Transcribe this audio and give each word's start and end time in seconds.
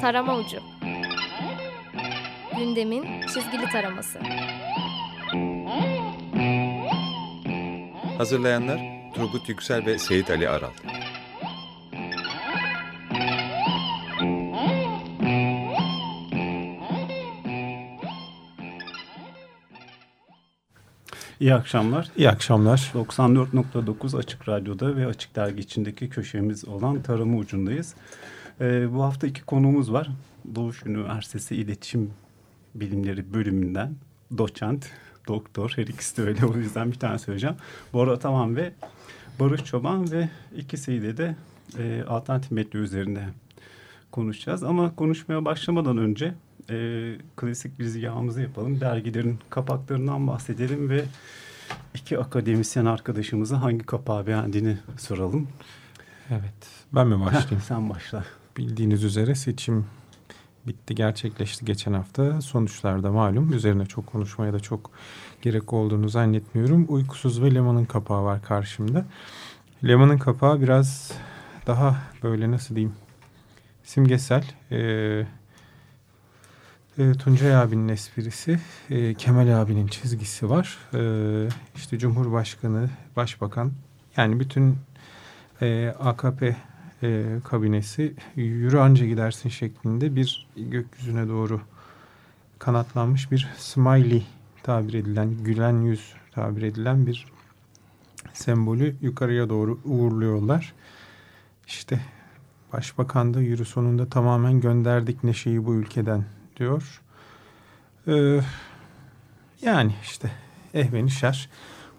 Tarama 0.00 0.36
Ucu 0.36 0.58
Gündemin 2.56 3.20
çizgili 3.20 3.70
taraması 3.72 4.18
Hazırlayanlar 8.18 8.80
Turgut 9.14 9.48
Yüksel 9.48 9.86
ve 9.86 9.98
Seyit 9.98 10.30
Ali 10.30 10.48
Aral 10.48 10.70
İyi 21.40 21.54
akşamlar. 21.54 22.08
İyi 22.16 22.28
akşamlar. 22.28 22.92
94.9 22.94 24.18
Açık 24.18 24.48
Radyo'da 24.48 24.96
ve 24.96 25.06
Açık 25.06 25.36
Dergi 25.36 25.60
içindeki 25.60 26.08
köşemiz 26.08 26.68
olan 26.68 27.02
Tarama 27.02 27.38
Ucu'ndayız. 27.38 27.94
Ee, 28.60 28.94
bu 28.94 29.02
hafta 29.02 29.26
iki 29.26 29.42
konuğumuz 29.42 29.92
var. 29.92 30.10
Doğuş 30.54 30.86
Üniversitesi 30.86 31.56
İletişim 31.56 32.10
Bilimleri 32.74 33.34
bölümünden 33.34 33.94
doçent, 34.38 34.90
doktor 35.28 35.72
her 35.76 35.86
ikisi 35.86 36.16
de 36.16 36.22
öyle 36.22 36.46
o 36.46 36.56
yüzden 36.56 36.92
bir 36.92 36.98
tane 36.98 37.18
söyleyeceğim. 37.18 37.56
Bora 37.92 38.12
Ataman 38.12 38.56
ve 38.56 38.72
Barış 39.40 39.64
Çoban 39.64 40.12
ve 40.12 40.28
ikisiyle 40.56 41.16
de 41.16 41.36
e, 41.78 42.02
alternatif 42.08 42.50
medya 42.50 42.80
üzerinde 42.80 43.24
konuşacağız. 44.12 44.62
Ama 44.62 44.94
konuşmaya 44.96 45.44
başlamadan 45.44 45.98
önce 45.98 46.34
e, 46.70 47.16
klasik 47.36 47.78
bir 47.78 47.84
ziyamızı 47.84 48.42
yapalım. 48.42 48.80
Dergilerin 48.80 49.38
kapaklarından 49.50 50.26
bahsedelim 50.26 50.90
ve 50.90 51.04
iki 51.94 52.18
akademisyen 52.18 52.84
arkadaşımıza 52.84 53.62
hangi 53.62 53.86
kapağı 53.86 54.26
beğendiğini 54.26 54.78
soralım. 54.98 55.48
Evet. 56.30 56.86
Ben 56.92 57.06
mi 57.06 57.20
başlayayım? 57.20 57.56
Heh, 57.56 57.60
sen 57.60 57.90
başla. 57.90 58.24
Bildiğiniz 58.58 59.04
üzere 59.04 59.34
seçim 59.34 59.86
bitti, 60.66 60.94
gerçekleşti 60.94 61.64
geçen 61.64 61.92
hafta. 61.92 62.40
Sonuçlar 62.40 63.02
da 63.02 63.12
malum. 63.12 63.52
Üzerine 63.52 63.86
çok 63.86 64.06
konuşmaya 64.06 64.52
da 64.52 64.60
çok 64.60 64.90
gerek 65.42 65.72
olduğunu 65.72 66.08
zannetmiyorum. 66.08 66.86
Uykusuz 66.88 67.42
ve 67.42 67.54
Leman'ın 67.54 67.84
kapağı 67.84 68.24
var 68.24 68.42
karşımda. 68.42 69.06
Leman'ın 69.84 70.18
kapağı 70.18 70.60
biraz 70.60 71.12
daha 71.66 71.96
böyle 72.22 72.50
nasıl 72.50 72.74
diyeyim 72.74 72.94
simgesel. 73.82 74.44
Ee, 74.70 75.26
e, 76.98 77.12
Tuncay 77.12 77.56
abinin 77.56 77.88
esprisi, 77.88 78.60
e, 78.90 79.14
Kemal 79.14 79.62
abinin 79.62 79.86
çizgisi 79.86 80.50
var. 80.50 80.78
E, 80.94 81.02
işte 81.76 81.98
Cumhurbaşkanı, 81.98 82.90
Başbakan 83.16 83.72
yani 84.16 84.40
bütün 84.40 84.76
e, 85.62 85.94
AKP 86.00 86.56
e, 87.02 87.24
kabinesi 87.44 88.14
yürü 88.36 88.78
anca 88.78 89.06
gidersin 89.06 89.48
şeklinde 89.48 90.16
bir 90.16 90.46
gökyüzüne 90.56 91.28
doğru 91.28 91.60
kanatlanmış 92.58 93.30
bir 93.30 93.48
smiley 93.56 94.26
tabir 94.62 94.94
edilen, 94.94 95.44
gülen 95.44 95.80
yüz 95.80 96.14
tabir 96.32 96.62
edilen 96.62 97.06
bir 97.06 97.26
sembolü 98.32 98.96
yukarıya 99.00 99.48
doğru 99.48 99.80
uğurluyorlar. 99.84 100.74
İşte 101.66 102.00
Başbakan 102.72 103.34
da 103.34 103.40
yürü 103.40 103.64
sonunda 103.64 104.08
tamamen 104.08 104.60
gönderdik 104.60 105.24
neşeyi 105.24 105.66
bu 105.66 105.74
ülkeden 105.74 106.24
diyor. 106.56 107.02
Ee, 108.08 108.40
yani 109.62 109.94
işte 110.02 110.30
ehveni 110.74 111.10
şer. 111.10 111.48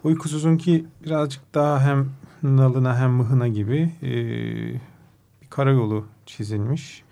Uykusuzun 0.04 0.58
ki 0.58 0.86
birazcık 1.06 1.54
daha 1.54 1.82
hem 1.82 2.10
nalına 2.44 3.00
hem 3.00 3.12
mıhına 3.12 3.48
gibi 3.48 3.92
e, 4.02 4.12
karayolu 5.50 6.06
çizilmiş. 6.26 7.04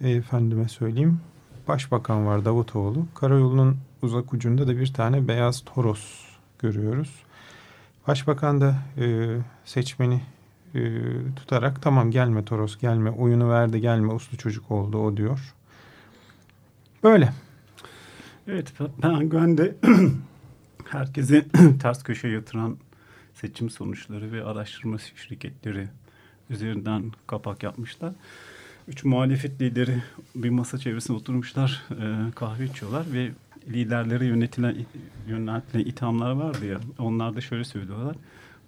E, 0.00 0.10
efendime 0.10 0.68
söyleyeyim. 0.68 1.20
Başbakan 1.68 2.26
var 2.26 2.44
Davutoğlu. 2.44 3.06
Karayolunun 3.14 3.76
uzak 4.02 4.34
ucunda 4.34 4.66
da 4.66 4.78
bir 4.78 4.92
tane 4.92 5.28
beyaz 5.28 5.64
toros 5.64 6.24
görüyoruz. 6.58 7.24
Başbakan 8.06 8.60
da 8.60 8.76
e, 8.98 9.36
seçmeni 9.64 10.22
e, 10.74 10.80
tutarak 11.36 11.82
tamam 11.82 12.10
gelme 12.10 12.44
Toros 12.44 12.78
gelme 12.78 13.10
oyunu 13.10 13.50
verdi 13.50 13.80
gelme 13.80 14.12
uslu 14.12 14.38
çocuk 14.38 14.70
oldu 14.70 14.98
o 14.98 15.16
diyor. 15.16 15.54
Böyle. 17.02 17.32
Evet 18.48 18.72
ben 19.02 19.58
de 19.58 19.76
herkese 20.88 21.46
ters 21.82 22.02
köşe 22.02 22.28
yatıran 22.28 22.76
seçim 23.34 23.70
sonuçları 23.70 24.32
ve 24.32 24.44
araştırma 24.44 24.98
şirketleri 24.98 25.88
üzerinden 26.50 27.12
kapak 27.26 27.62
yapmışlar. 27.62 28.12
Üç 28.88 29.04
muhalefet 29.04 29.60
lideri 29.60 30.02
bir 30.34 30.50
masa 30.50 30.78
çevresine 30.78 31.16
oturmuşlar, 31.16 31.82
e, 31.90 32.30
kahve 32.34 32.64
içiyorlar 32.64 33.12
ve 33.12 33.30
liderlere 33.68 34.26
yönetilen 34.26 34.76
yöneltilen 35.28 35.84
ithamlar 35.84 36.30
vardı 36.30 36.66
ya. 36.66 36.80
Onlar 36.98 37.36
da 37.36 37.40
şöyle 37.40 37.64
söylüyorlar. 37.64 38.16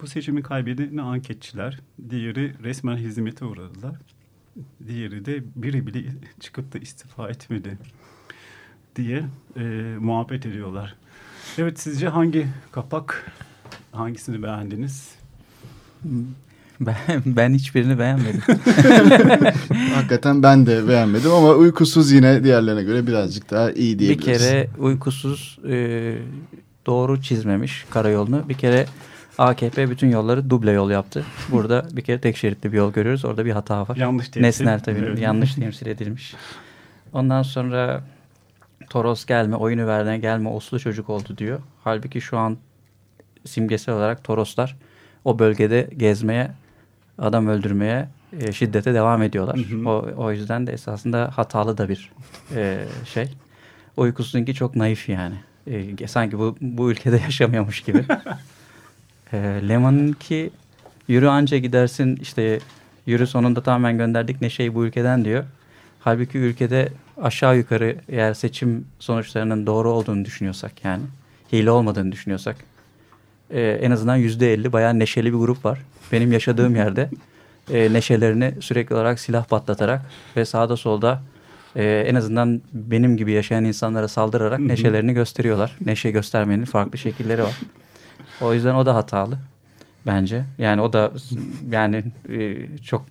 Bu 0.01 0.07
seçimi 0.07 0.43
kaybedeni 0.43 1.03
anketçiler, 1.03 1.81
diğeri 2.11 2.55
resmen 2.63 2.97
hizmete 2.97 3.45
uğradılar. 3.45 3.95
Diğeri 4.87 5.25
de 5.25 5.43
biri 5.57 5.87
bile 5.87 6.05
çıkıp 6.41 6.73
da 6.75 6.79
istifa 6.79 7.29
etmedi 7.29 7.79
diye 8.97 9.25
e, 9.57 9.63
muhabbet 10.01 10.47
ediyorlar. 10.47 10.95
Evet 11.59 11.81
sizce 11.81 12.09
hangi 12.09 12.47
kapak 12.73 13.33
hangisini 13.93 14.43
beğendiniz? 14.43 15.15
Ben, 16.81 16.97
ben 17.27 17.55
hiçbirini 17.55 17.99
beğenmedim. 17.99 18.41
Hakikaten 19.95 20.43
ben 20.43 20.67
de 20.67 20.89
beğenmedim 20.89 21.31
ama 21.31 21.51
uykusuz 21.51 22.13
yine 22.13 22.45
diğerlerine 22.45 22.83
göre 22.83 23.07
birazcık 23.07 23.51
daha 23.51 23.73
iyi 23.73 23.99
diyebiliriz. 23.99 24.27
Bir 24.27 24.39
kere 24.39 24.69
uykusuz 24.79 25.59
e, 25.69 26.15
doğru 26.87 27.23
çizmemiş 27.23 27.85
karayolunu. 27.91 28.49
Bir 28.49 28.55
kere 28.55 28.87
AKP 29.39 29.91
bütün 29.91 30.11
yolları 30.11 30.51
duble 30.51 30.71
yol 30.71 30.91
yaptı. 30.91 31.25
Burada 31.51 31.87
bir 31.93 32.03
kere 32.03 32.21
tek 32.21 32.37
şeritli 32.37 32.73
bir 32.73 32.77
yol 32.77 32.93
görüyoruz. 32.93 33.25
Orada 33.25 33.45
bir 33.45 33.51
hata 33.51 33.89
var. 33.89 33.97
Yanlış 33.97 34.29
temsil. 34.29 34.41
Nesnel 34.41 34.81
tabii 34.81 34.99
evet. 34.99 35.21
yanlış 35.21 35.55
temsil 35.55 35.87
edilmiş. 35.87 36.35
Ondan 37.13 37.43
sonra 37.43 38.03
Toros 38.91 39.25
gelme, 39.27 39.57
oyunu 39.57 39.87
verene 39.87 40.19
gelme, 40.19 40.49
oslu 40.49 40.81
çocuk 40.81 41.11
oldu 41.11 41.39
diyor. 41.39 41.61
Halbuki 41.85 42.21
şu 42.21 42.39
an 42.39 42.57
simgesel 43.45 43.95
olarak 43.95 44.25
Toroslar 44.25 44.77
o 45.25 45.39
bölgede 45.39 45.91
gezmeye, 45.97 46.51
adam 47.19 47.49
öldürmeye, 47.49 48.09
e, 48.41 48.53
şiddete 48.53 48.95
devam 48.95 49.23
ediyorlar. 49.23 49.57
Hı 49.57 49.77
hı. 49.77 49.89
O, 49.89 50.15
o 50.17 50.33
yüzden 50.33 50.67
de 50.67 50.73
esasında 50.73 51.31
hatalı 51.35 51.79
da 51.79 51.89
bir 51.89 52.11
e, 52.55 52.85
şey. 53.05 53.29
Uykusuzunki 53.97 54.55
çok 54.55 54.77
naif 54.77 55.09
yani. 55.09 55.35
E, 55.67 56.07
sanki 56.07 56.39
bu, 56.39 56.57
bu 56.61 56.91
ülkede 56.91 57.17
yaşamıyormuş 57.25 57.81
gibi. 57.81 58.05
e, 59.33 59.39
Leman'ınki 59.69 60.51
yürü 61.09 61.27
anca 61.27 61.59
gidersin 61.59 62.19
işte 62.23 62.61
yürü 63.07 63.27
sonunda 63.27 63.63
tamamen 63.63 63.99
gönderdik 63.99 64.41
ne 64.41 64.51
şey 64.51 64.75
bu 64.75 64.87
ülkeden 64.87 65.25
diyor. 65.25 65.45
Halbuki 66.01 66.39
ülkede 66.39 66.89
aşağı 67.23 67.57
yukarı 67.57 67.97
eğer 68.09 68.35
seçim 68.35 68.87
sonuçlarının 68.99 69.67
doğru 69.67 69.91
olduğunu 69.91 70.25
düşünüyorsak 70.25 70.85
yani 70.85 71.03
hile 71.53 71.71
olmadığını 71.71 72.13
düşünüyorsak 72.13 72.57
e, 73.51 73.61
en 73.61 73.91
azından 73.91 74.17
yüzde 74.17 74.53
elli 74.53 74.73
bayağı 74.73 74.99
neşeli 74.99 75.33
bir 75.33 75.39
grup 75.39 75.65
var. 75.65 75.79
Benim 76.13 76.33
yaşadığım 76.33 76.77
yerde 76.77 77.11
e, 77.73 77.93
neşelerini 77.93 78.55
sürekli 78.61 78.95
olarak 78.95 79.21
silah 79.21 79.45
patlatarak 79.45 80.03
ve 80.37 80.45
sağda 80.45 80.77
solda 80.77 81.23
e, 81.77 82.05
en 82.09 82.15
azından 82.15 82.63
benim 82.73 83.17
gibi 83.17 83.33
yaşayan 83.33 83.65
insanlara 83.65 84.09
saldırarak 84.09 84.61
neşelerini 84.61 85.13
gösteriyorlar. 85.13 85.77
Neşe 85.87 86.11
göstermenin 86.11 86.65
farklı 86.65 86.99
şekilleri 86.99 87.43
var. 87.43 87.61
O 88.41 88.55
yüzden 88.55 88.75
o 88.75 88.87
da 88.87 88.95
hatalı 88.95 89.39
bence. 90.07 90.45
Yani 90.59 90.81
o 90.81 90.93
da 90.93 91.13
yani 91.71 92.05
e, 92.29 92.67
çok 92.79 93.05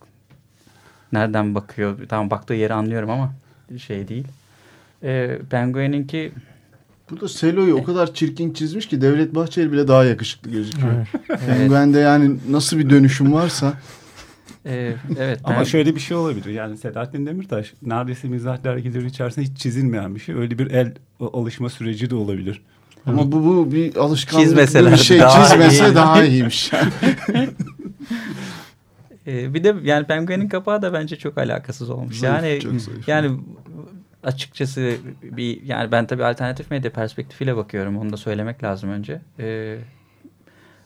nereden 1.14 1.55
bakıyor? 1.55 1.99
Tamam 2.09 2.29
baktığı 2.29 2.53
yeri 2.53 2.73
anlıyorum 2.73 3.09
ama 3.09 3.34
şey 3.78 4.08
değil. 4.08 4.28
E, 5.03 5.38
Penguin'inki 5.49 6.31
Burada 7.09 7.28
Selo'yu 7.28 7.75
o 7.75 7.84
kadar 7.84 8.13
çirkin 8.13 8.53
çizmiş 8.53 8.87
ki 8.87 9.02
Devlet 9.02 9.35
Bahçeli 9.35 9.72
bile 9.72 9.87
daha 9.87 10.05
yakışıklı 10.05 10.52
gözüküyor. 10.52 11.07
Evet. 11.29 11.40
Penguin'de 11.47 11.99
yani 11.99 12.37
nasıl 12.49 12.79
bir 12.79 12.90
dönüşüm 12.90 13.34
varsa. 13.34 13.73
Ee, 14.66 14.96
evet. 15.19 15.40
Ama 15.43 15.59
ben... 15.59 15.63
şöyle 15.63 15.96
bir 15.96 15.99
şey 15.99 16.17
olabilir. 16.17 16.49
Yani 16.49 16.78
Selahattin 16.78 17.25
Demirtaş 17.25 17.73
neredeyse 17.81 18.28
mizah 18.28 18.63
dergileri 18.63 19.05
içerisinde 19.05 19.46
hiç 19.46 19.57
çizilmeyen 19.57 20.16
bir 20.16 20.19
şey. 20.19 20.35
Öyle 20.35 20.59
bir 20.59 20.72
el 20.72 20.93
alışma 21.19 21.69
süreci 21.69 22.09
de 22.09 22.16
olabilir. 22.16 22.61
Ama 23.05 23.31
bu, 23.31 23.46
bu 23.46 23.72
bir 23.72 23.96
alışkanlık 23.96 24.46
Çizmeseler 24.46 24.91
bir 24.91 24.97
şey 24.97 25.19
daha 25.19 25.49
çizmese 25.49 25.87
iyi. 25.87 25.96
daha 25.96 26.23
iyiymiş. 26.25 26.72
ee, 29.28 29.53
bir 29.53 29.63
de 29.63 29.75
yani 29.84 30.07
Penguin'in 30.07 30.49
kapağı 30.49 30.81
da 30.81 30.93
bence 30.93 31.16
çok 31.16 31.37
alakasız 31.37 31.90
olmuş. 31.90 32.19
Zayıf, 32.19 32.63
yani 32.63 32.79
yani 33.07 33.40
açıkçası 34.25 34.95
bir 35.23 35.61
yani 35.63 35.91
ben 35.91 36.07
tabii 36.07 36.25
alternatif 36.25 36.72
medya 36.72 36.91
perspektifiyle 36.91 37.55
bakıyorum. 37.55 37.97
Onu 37.97 38.11
da 38.11 38.17
söylemek 38.17 38.63
lazım 38.63 38.89
önce. 38.89 39.22
Ee, 39.39 39.77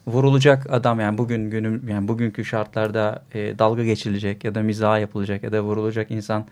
vurulacak 0.08 0.74
adam 0.74 1.00
yani 1.00 1.18
bugün 1.18 1.50
günüm 1.50 1.88
yani 1.90 2.08
bugünkü 2.08 2.46
şartlarda 2.46 3.24
e, 3.34 3.60
dalga 3.60 3.84
geçilecek 3.84 4.44
ya 4.44 4.56
da 4.56 4.62
mizah 4.62 5.00
yapılacak 5.00 5.44
ya 5.44 5.52
da 5.52 5.62
vurulacak 5.62 6.12
insan 6.12 6.46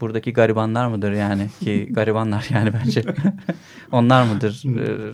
buradaki 0.00 0.32
garibanlar 0.32 0.86
mıdır 0.86 1.12
yani 1.12 1.46
ki 1.64 1.88
garibanlar 1.90 2.46
yani 2.50 2.70
bence 2.72 3.02
onlar 3.92 4.22
mıdır? 4.22 4.62
Ee, 4.66 5.12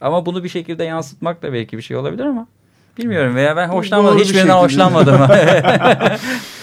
ama 0.00 0.26
bunu 0.26 0.44
bir 0.44 0.48
şekilde 0.48 0.84
yansıtmak 0.84 1.42
da 1.42 1.52
belki 1.52 1.76
bir 1.76 1.82
şey 1.82 1.96
olabilir 1.96 2.24
ama 2.24 2.46
bilmiyorum 2.98 3.34
veya 3.34 3.56
ben 3.56 3.68
hoşlanmadım. 3.68 4.18
Hiçbirinden 4.18 4.40
şekilde. 4.40 4.62
hoşlanmadım. 4.62 5.20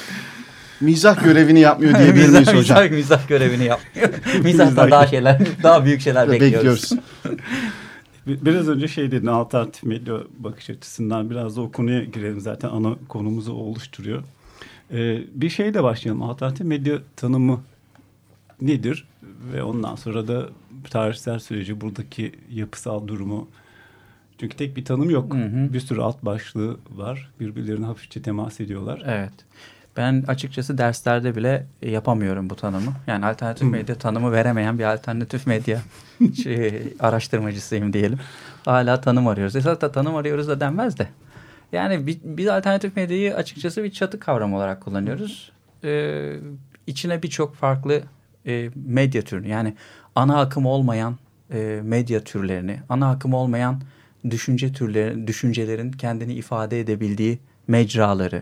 Mizah 0.82 1.24
görevini 1.24 1.60
yapmıyor 1.60 1.94
diyebilir 2.00 2.14
miyiz 2.30 2.40
mizah, 2.40 2.56
hocam? 2.56 2.78
mizah, 2.84 2.92
mizah 2.98 3.28
görevini 3.28 3.64
yapmıyor. 3.66 4.10
Mizahtan 4.44 4.92
daha 4.92 5.08
şeyler, 5.08 5.42
daha 5.64 5.86
büyük 5.86 6.02
şeyler 6.02 6.32
bekliyoruz. 6.32 6.56
Bekliyoruz. 6.56 6.92
Bir- 8.28 8.46
Biraz 8.46 8.68
önce 8.70 8.88
şey 8.88 9.12
dedin 9.12 9.28
alternatif 9.28 9.84
medya 9.84 10.16
bakış 10.40 10.70
açısından 10.70 11.30
biraz 11.30 11.58
da 11.58 11.62
o 11.62 11.72
konuya 11.72 12.04
girelim 12.04 12.40
zaten 12.42 12.70
ana 12.70 12.96
konumuzu 13.08 13.54
oluşturuyor. 13.54 14.24
Ee, 14.94 15.20
bir 15.34 15.50
şeyle 15.50 15.84
başlayalım. 15.84 16.22
Alternatif 16.22 16.66
medya 16.66 16.98
tanımı 17.16 17.62
nedir? 18.62 19.08
Ve 19.54 19.64
ondan 19.64 19.96
sonra 19.96 20.28
da 20.28 20.50
tarihsel 20.90 21.40
süreci 21.40 21.82
buradaki 21.82 22.32
yapısal 22.54 23.08
durumu. 23.08 23.48
Çünkü 24.40 24.58
tek 24.58 24.78
bir 24.78 24.86
tanım 24.86 25.10
yok. 25.10 25.34
Hı 25.34 25.38
hı. 25.38 25.74
Bir 25.74 25.80
sürü 25.80 26.02
alt 26.02 26.24
başlığı 26.26 26.78
var. 26.96 27.32
Birbirlerine 27.40 27.86
hafifçe 27.86 28.22
temas 28.22 28.60
ediyorlar. 28.60 29.02
Evet. 29.06 29.34
Ben 29.98 30.24
açıkçası 30.28 30.78
derslerde 30.78 31.36
bile 31.36 31.66
yapamıyorum 31.82 32.50
bu 32.50 32.56
tanımı. 32.56 32.92
Yani 33.08 33.26
alternatif 33.26 33.62
Hmm. 33.64 33.72
medya 33.72 33.96
tanımı 33.96 34.32
veremeyen 34.32 34.80
bir 34.80 34.84
alternatif 34.84 35.48
medya 35.48 35.80
şey, 36.44 36.82
araştırmacısıyım 37.00 37.94
diyelim. 37.94 38.20
Hala 38.66 39.02
tanım 39.02 39.28
arıyoruz. 39.28 39.56
Esas 39.56 39.82
da 39.82 39.92
tanım 39.92 40.16
arıyoruz 40.16 40.48
da 40.48 40.60
denmez 40.60 40.98
de. 41.00 41.08
Yani 41.72 42.08
bi- 42.08 42.20
biz 42.24 42.48
alternatif 42.48 42.96
medyayı 42.96 43.36
açıkçası 43.36 43.84
bir 43.84 43.92
çatı 43.92 44.20
kavramı 44.20 44.56
olarak 44.58 44.82
kullanıyoruz. 44.82 45.52
Ee, 45.84 46.34
içine 46.88 47.24
birçok 47.24 47.56
farklı 47.56 48.02
e, 48.48 48.70
medya 48.76 49.22
türünü 49.22 49.48
yani 49.48 49.74
ana 50.16 50.40
akım 50.42 50.66
olmayan 50.66 51.16
e, 51.54 51.80
medya 51.84 52.24
türlerini, 52.24 52.80
ana 52.90 53.10
akım 53.12 53.34
olmayan 53.34 53.82
düşünce 54.30 54.74
türleri, 54.74 55.28
düşüncelerin 55.28 55.92
kendini 55.92 56.34
ifade 56.34 56.80
edebildiği 56.80 57.40
mecraları, 57.68 58.42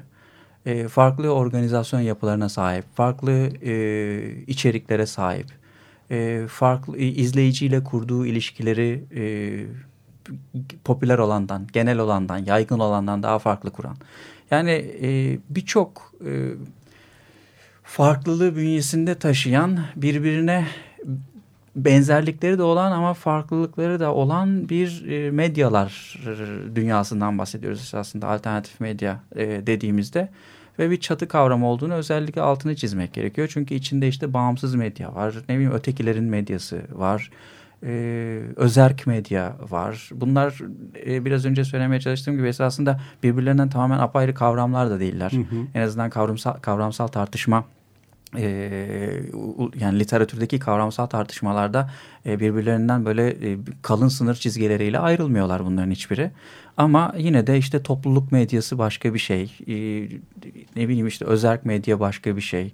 e, 0.66 0.88
farklı 0.88 1.30
organizasyon 1.30 2.00
yapılarına 2.00 2.50
sahip, 2.50 2.86
farklı 2.96 3.32
e, 3.66 4.44
içeriklere 4.48 5.06
sahip, 5.06 5.48
e, 6.12 6.46
farklı 6.50 6.98
e, 6.98 7.06
izleyiciyle 7.06 7.84
kurduğu 7.84 8.26
ilişkileri 8.26 9.04
e, 9.16 9.24
popüler 10.84 11.18
olandan, 11.18 11.68
genel 11.74 12.00
olandan, 12.00 12.38
yaygın 12.38 12.80
olandan 12.80 13.24
daha 13.24 13.40
farklı 13.40 13.72
kuran. 13.72 13.98
Yani 14.52 14.72
e, 15.02 15.40
birçok 15.50 16.14
e, 16.26 16.32
farklılığı 17.84 18.56
bünyesinde 18.56 19.16
taşıyan, 19.16 19.80
birbirine 19.96 20.66
benzerlikleri 21.76 22.58
de 22.58 22.64
olan 22.64 22.92
ama 22.92 23.14
farklılıkları 23.14 24.00
da 24.00 24.14
olan 24.14 24.70
bir 24.70 25.06
e, 25.12 25.32
medyalar 25.32 26.20
e, 26.26 26.76
dünyasından 26.76 27.38
bahsediyoruz 27.38 27.80
esasında 27.80 28.28
alternatif 28.28 28.80
medya 28.80 29.20
e, 29.36 29.48
dediğimizde 29.48 30.30
ve 30.80 30.92
bir 30.92 31.00
çatı 31.00 31.28
kavramı 31.28 31.68
olduğunu 31.68 31.94
özellikle 31.94 32.42
altını 32.42 32.76
çizmek 32.76 33.14
gerekiyor. 33.14 33.50
Çünkü 33.54 33.76
içinde 33.76 34.08
işte 34.08 34.34
bağımsız 34.34 34.76
medya 34.76 35.16
var, 35.16 35.36
ne 35.50 35.56
bileyim 35.56 35.72
ötekilerin 35.72 36.24
medyası 36.24 36.82
var, 36.92 37.32
e, 37.84 38.42
özerk 38.56 39.08
medya 39.08 39.56
var. 39.70 40.10
Bunlar 40.14 40.58
e, 41.08 41.26
biraz 41.26 41.46
önce 41.46 41.64
söylemeye 41.64 42.02
çalıştığım 42.02 42.38
gibi 42.38 42.48
esasında 42.48 43.00
birbirlerinden 43.24 43.70
tamamen 43.70 44.00
apayrı 44.00 44.34
kavramlar 44.34 44.90
da 44.90 45.00
değiller. 45.00 45.32
Hı 45.32 45.38
hı. 45.38 45.66
En 45.74 45.82
azından 45.82 46.10
kavramsal, 46.10 46.54
kavramsal 46.54 47.08
tartışma 47.08 47.66
e, 48.38 48.46
yani 49.80 50.00
literatürdeki 50.00 50.60
kavramsal 50.60 51.06
tartışmalarda 51.06 51.92
e, 52.26 52.40
birbirlerinden 52.40 53.06
böyle 53.06 53.28
e, 53.28 53.58
kalın 53.82 54.08
sınır 54.08 54.36
çizgileriyle 54.36 55.00
ayrılmıyorlar 55.00 55.66
bunların 55.66 55.92
hiçbiri. 55.92 56.32
Ama 56.78 57.14
yine 57.18 57.48
de 57.48 57.58
işte 57.58 57.84
topluluk 57.84 58.32
medyası 58.32 58.78
başka 58.78 59.14
bir 59.14 59.20
şey, 59.20 59.44
e, 59.68 59.76
ne 60.76 60.88
bileyim 60.88 61.08
işte 61.08 61.26
özerk 61.26 61.66
medya 61.66 62.00
başka 62.00 62.36
bir 62.36 62.42
şey, 62.42 62.74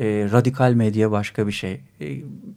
e, 0.00 0.28
radikal 0.32 0.72
medya 0.72 1.10
başka 1.10 1.46
bir 1.46 1.52
şey. 1.52 1.80
E, 2.00 2.06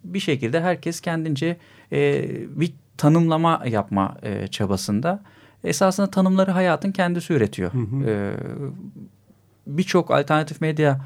bir 0.04 0.20
şekilde 0.20 0.62
herkes 0.62 1.02
kendince 1.02 1.58
e, 1.92 2.26
bir 2.60 2.74
tanımlama 2.98 3.64
yapma 3.68 4.18
e, 4.24 4.48
çabasında. 4.48 5.24
Esasında 5.64 6.12
tanımları 6.12 6.52
hayatın 6.52 6.92
kendisi 6.92 7.34
üretiyor. 7.34 7.74
Hı 7.74 7.78
hı. 7.78 8.10
E, 8.10 8.34
Birçok 9.68 10.12
alternatif 10.12 10.62
medya 10.62 11.02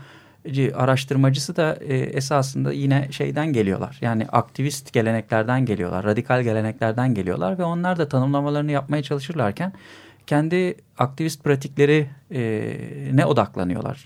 araştırmacısı 0.76 1.56
da 1.56 1.78
e, 1.82 1.98
esasında 1.98 2.74
yine 2.74 3.08
şeyden 3.12 3.54
geliyorlar. 3.54 3.98
Yani 4.02 4.28
aktivist 4.32 4.94
geleneklerden 4.94 5.66
geliyorlar, 5.66 6.06
radikal 6.06 6.44
geleneklerden 6.44 7.14
geliyorlar 7.14 7.60
ve 7.60 7.64
onlar 7.64 7.98
da 7.98 8.10
tanımlamalarını 8.10 8.72
yapmaya 8.72 9.04
çalışırlarken 9.04 9.74
kendi 10.28 10.76
aktivist 10.98 11.44
pratikleri 11.44 12.10
e, 12.32 12.72
ne 13.14 13.26
odaklanıyorlar. 13.26 14.06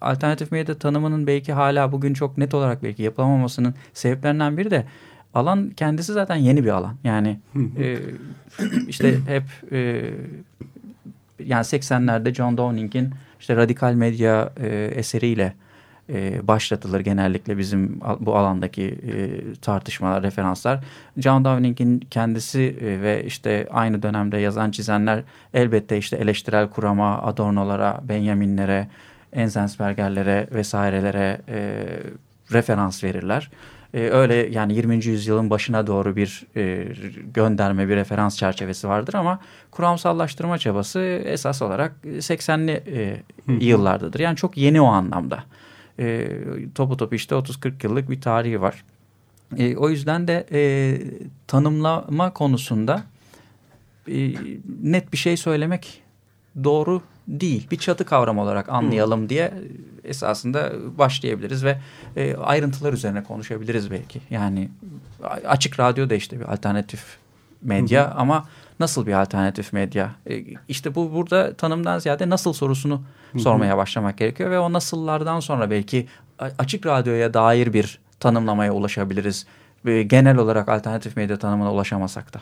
Alternatif 0.00 0.52
medya 0.52 0.78
tanımının 0.78 1.26
belki 1.26 1.52
hala 1.52 1.92
bugün 1.92 2.14
çok 2.14 2.38
net 2.38 2.54
olarak 2.54 2.82
belki 2.82 3.02
yapılamamasının 3.02 3.74
sebeplerinden 3.92 4.56
biri 4.56 4.70
de 4.70 4.86
alan 5.34 5.70
kendisi 5.76 6.12
zaten 6.12 6.36
yeni 6.36 6.64
bir 6.64 6.68
alan. 6.68 6.94
Yani 7.04 7.38
e, 7.78 7.98
işte 8.88 9.18
hep 9.26 9.72
e, 9.72 10.10
yani 11.38 11.62
80'lerde 11.62 12.34
John 12.34 12.56
Downing'in 12.56 13.10
işte 13.40 13.56
radikal 13.56 13.94
medya 13.94 14.52
e, 14.60 14.68
eseriyle 14.94 15.54
e, 16.08 16.48
başlatılır 16.48 17.00
genellikle 17.00 17.58
bizim 17.58 18.00
bu 18.20 18.36
alandaki 18.36 18.82
e, 18.82 19.54
tartışmalar, 19.54 20.22
referanslar. 20.22 20.84
John 21.16 21.44
Downing'in 21.44 22.00
kendisi 22.10 22.76
e, 22.80 23.02
ve 23.02 23.24
işte 23.26 23.68
aynı 23.70 24.02
dönemde 24.02 24.38
yazan 24.38 24.70
çizenler 24.70 25.22
elbette 25.54 25.98
işte 25.98 26.16
eleştirel 26.16 26.70
kurama, 26.70 27.22
Adorno'lara, 27.22 28.00
Benjamin'lere, 28.08 28.88
Enzensberger'lere 29.32 30.48
vesairelere 30.52 31.40
e, 31.48 31.86
referans 32.52 33.04
verirler. 33.04 33.50
E, 33.94 34.00
öyle 34.00 34.34
yani 34.34 34.74
20. 34.74 35.04
yüzyılın 35.04 35.50
başına 35.50 35.86
doğru 35.86 36.16
bir 36.16 36.46
e, 36.56 36.86
gönderme, 37.34 37.88
bir 37.88 37.96
referans 37.96 38.36
çerçevesi 38.36 38.88
vardır 38.88 39.14
ama 39.14 39.40
kuramsallaştırma 39.70 40.58
çabası 40.58 41.00
esas 41.24 41.62
olarak 41.62 41.92
80'li 42.04 42.82
e, 42.86 43.22
yıllardadır. 43.64 44.20
Yani 44.20 44.36
çok 44.36 44.56
yeni 44.56 44.80
o 44.80 44.86
anlamda. 44.86 45.44
E, 45.98 46.28
topu 46.74 46.96
topu 46.96 47.14
işte 47.14 47.34
30-40 47.34 47.86
yıllık 47.86 48.10
bir 48.10 48.20
tarihi 48.20 48.60
var. 48.60 48.84
E, 49.56 49.76
o 49.76 49.90
yüzden 49.90 50.28
de 50.28 50.46
e, 50.52 50.60
tanımlama 51.46 52.32
konusunda 52.32 53.04
e, 54.08 54.34
net 54.82 55.12
bir 55.12 55.18
şey 55.18 55.36
söylemek 55.36 56.02
doğru 56.64 57.02
değil. 57.28 57.70
Bir 57.70 57.76
çatı 57.76 58.04
kavram 58.04 58.38
olarak 58.38 58.68
anlayalım 58.68 59.28
diye 59.28 59.54
esasında 60.04 60.72
başlayabiliriz 60.98 61.64
ve 61.64 61.78
e, 62.16 62.36
ayrıntılar 62.36 62.92
üzerine 62.92 63.24
konuşabiliriz 63.24 63.90
belki. 63.90 64.20
Yani 64.30 64.68
açık 65.48 65.80
radyo 65.80 66.10
da 66.10 66.14
işte 66.14 66.40
bir 66.40 66.52
alternatif 66.52 67.16
medya 67.62 68.10
ama 68.16 68.48
nasıl 68.80 69.06
bir 69.06 69.12
alternatif 69.22 69.72
medya? 69.72 70.14
E, 70.30 70.44
işte 70.68 70.94
bu 70.94 71.12
burada 71.12 71.54
tanımdan 71.54 71.98
ziyade 71.98 72.28
nasıl 72.28 72.52
sorusunu 72.52 73.02
sormaya 73.38 73.76
başlamak 73.76 74.18
gerekiyor 74.18 74.50
ve 74.50 74.58
o 74.58 74.72
nasıllardan 74.72 75.40
sonra 75.40 75.70
belki 75.70 76.06
açık 76.38 76.86
radyoya 76.86 77.34
dair 77.34 77.72
bir 77.72 77.98
tanımlamaya 78.20 78.72
ulaşabiliriz. 78.72 79.46
E, 79.86 80.02
genel 80.02 80.36
olarak 80.36 80.68
alternatif 80.68 81.16
medya 81.16 81.38
tanımına 81.38 81.72
ulaşamasak 81.72 82.34
da. 82.34 82.40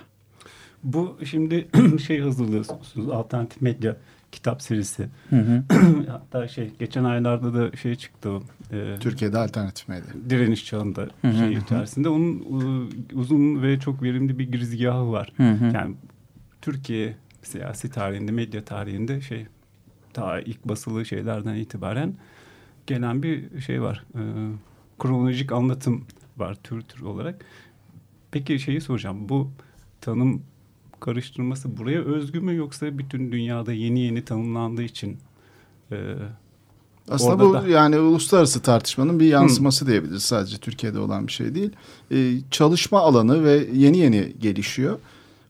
Bu 0.83 1.19
şimdi 1.25 1.69
şey 2.07 2.21
hazırlıyorsunuz 2.21 3.09
alternatif 3.11 3.63
medya 3.63 3.97
kitap 4.33 4.63
serisi. 4.63 5.09
Hı 5.31 5.37
hı. 5.37 5.63
Hatta 6.11 6.49
şey 6.49 6.71
geçen 6.79 7.05
aylarda 7.05 7.55
da 7.55 7.77
şey 7.77 7.95
çıktı. 7.95 8.31
o, 8.31 8.43
E, 8.73 8.99
Türkiye'de 9.01 9.39
alternatif 9.39 9.89
medya. 9.89 10.31
direniş 10.31 10.67
çağında 10.67 11.01
Hı 11.23 11.29
hı, 11.29 11.33
şey 11.33 11.55
hı. 11.55 11.61
içerisinde. 11.61 12.09
Onun 12.09 12.35
e, 12.41 13.15
uzun 13.15 13.63
ve 13.63 13.81
çok 13.81 14.03
verimli 14.03 14.39
bir 14.39 14.53
girizgahı 14.53 15.13
var. 15.13 15.33
Hı 15.37 15.51
hı. 15.51 15.65
Yani 15.75 15.95
Türkiye 16.63 17.17
siyasi 17.43 17.91
tarihinde, 17.91 18.33
medya 18.33 18.65
tarihinde 18.65 19.21
şey 19.21 19.47
ta 20.13 20.41
ilk 20.41 20.65
basılı 20.65 21.07
şeylerden 21.07 21.55
itibaren 21.55 22.15
gelen 22.87 23.23
bir 23.23 23.61
şey 23.61 23.83
var. 23.83 24.05
E, 24.15 24.23
kronolojik 24.99 25.53
anlatım 25.53 26.05
var 26.37 26.57
tür 26.65 26.81
tür 26.83 27.03
olarak. 27.03 27.45
Peki 28.31 28.59
şeyi 28.59 28.81
soracağım. 28.81 29.29
Bu 29.29 29.51
tanım 30.01 30.43
karıştırması 31.01 31.77
buraya 31.77 32.01
özgü 32.01 32.41
mü 32.41 32.57
yoksa 32.57 32.99
bütün 32.99 33.33
dünyada 33.33 33.73
yeni 33.73 34.01
yeni 34.01 34.25
tanımlandığı 34.25 34.83
için 34.83 35.19
e, 35.93 36.15
Aslında 37.11 37.33
Orada 37.45 37.45
bu 37.45 37.53
da- 37.55 37.69
yani 37.69 37.99
uluslararası 37.99 38.63
tartışmanın 38.63 39.21
bir 39.21 39.27
yansıması 39.27 39.87
diyebiliriz. 39.87 40.23
Sadece 40.23 40.57
Türkiye'de 40.57 40.99
olan 40.99 41.27
bir 41.27 41.33
şey 41.33 41.55
değil. 41.55 41.71
Ee, 42.11 42.33
çalışma 42.51 43.01
alanı 43.01 43.45
ve 43.45 43.67
yeni 43.73 43.99
yeni 43.99 44.33
gelişiyor. 44.41 44.99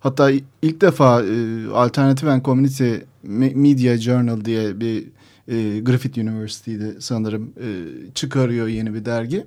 Hatta 0.03 0.31
ilk 0.63 0.81
defa 0.81 1.23
e, 1.23 1.67
Alternative 1.75 2.31
and 2.31 2.45
Community 2.45 2.95
Me- 3.27 3.55
Media 3.55 3.97
Journal 3.97 4.45
diye 4.45 4.81
bir 4.81 5.05
E, 5.49 5.81
Griffith 5.81 6.19
University'de 6.19 7.01
sanırım 7.01 7.53
e, 7.57 7.67
çıkarıyor 8.15 8.67
yeni 8.67 8.95
bir 8.95 9.05
dergi. 9.05 9.47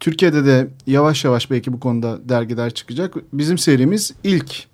Türkiye'de 0.00 0.44
de 0.44 0.68
yavaş 0.86 1.24
yavaş 1.24 1.50
belki 1.50 1.72
bu 1.72 1.80
konuda 1.80 2.28
dergiler 2.28 2.74
çıkacak. 2.74 3.14
Bizim 3.32 3.58
serimiz 3.58 4.14
ilk 4.24 4.66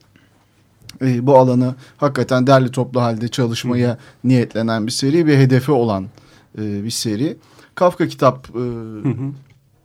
e, 1.02 1.26
bu 1.26 1.38
alanı 1.38 1.74
hakikaten 1.96 2.46
derli 2.46 2.70
toplu 2.70 3.00
halde 3.00 3.28
çalışmaya 3.28 3.98
niyetlenen 4.24 4.86
bir 4.86 4.92
seri. 4.92 5.26
Bir 5.26 5.36
hedefi 5.36 5.72
olan 5.72 6.06
e, 6.58 6.84
bir 6.84 6.90
seri. 6.90 7.36
Kafka 7.74 8.08
kitap 8.08 8.48
e, 8.50 8.64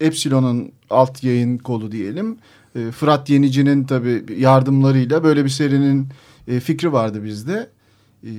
Epsilon'un 0.06 0.72
alt 0.90 1.24
yayın 1.24 1.58
kolu 1.58 1.92
diyelim. 1.92 2.38
E, 2.78 2.92
Fırat 2.92 3.30
Yenici'nin 3.30 3.84
tabii 3.84 4.26
yardımlarıyla 4.38 5.24
böyle 5.24 5.46
bir 5.46 5.50
serinin 5.50 6.08
e, 6.48 6.60
fikri 6.60 6.94
vardı 6.94 7.24
bizde. 7.24 7.70
E, 8.24 8.32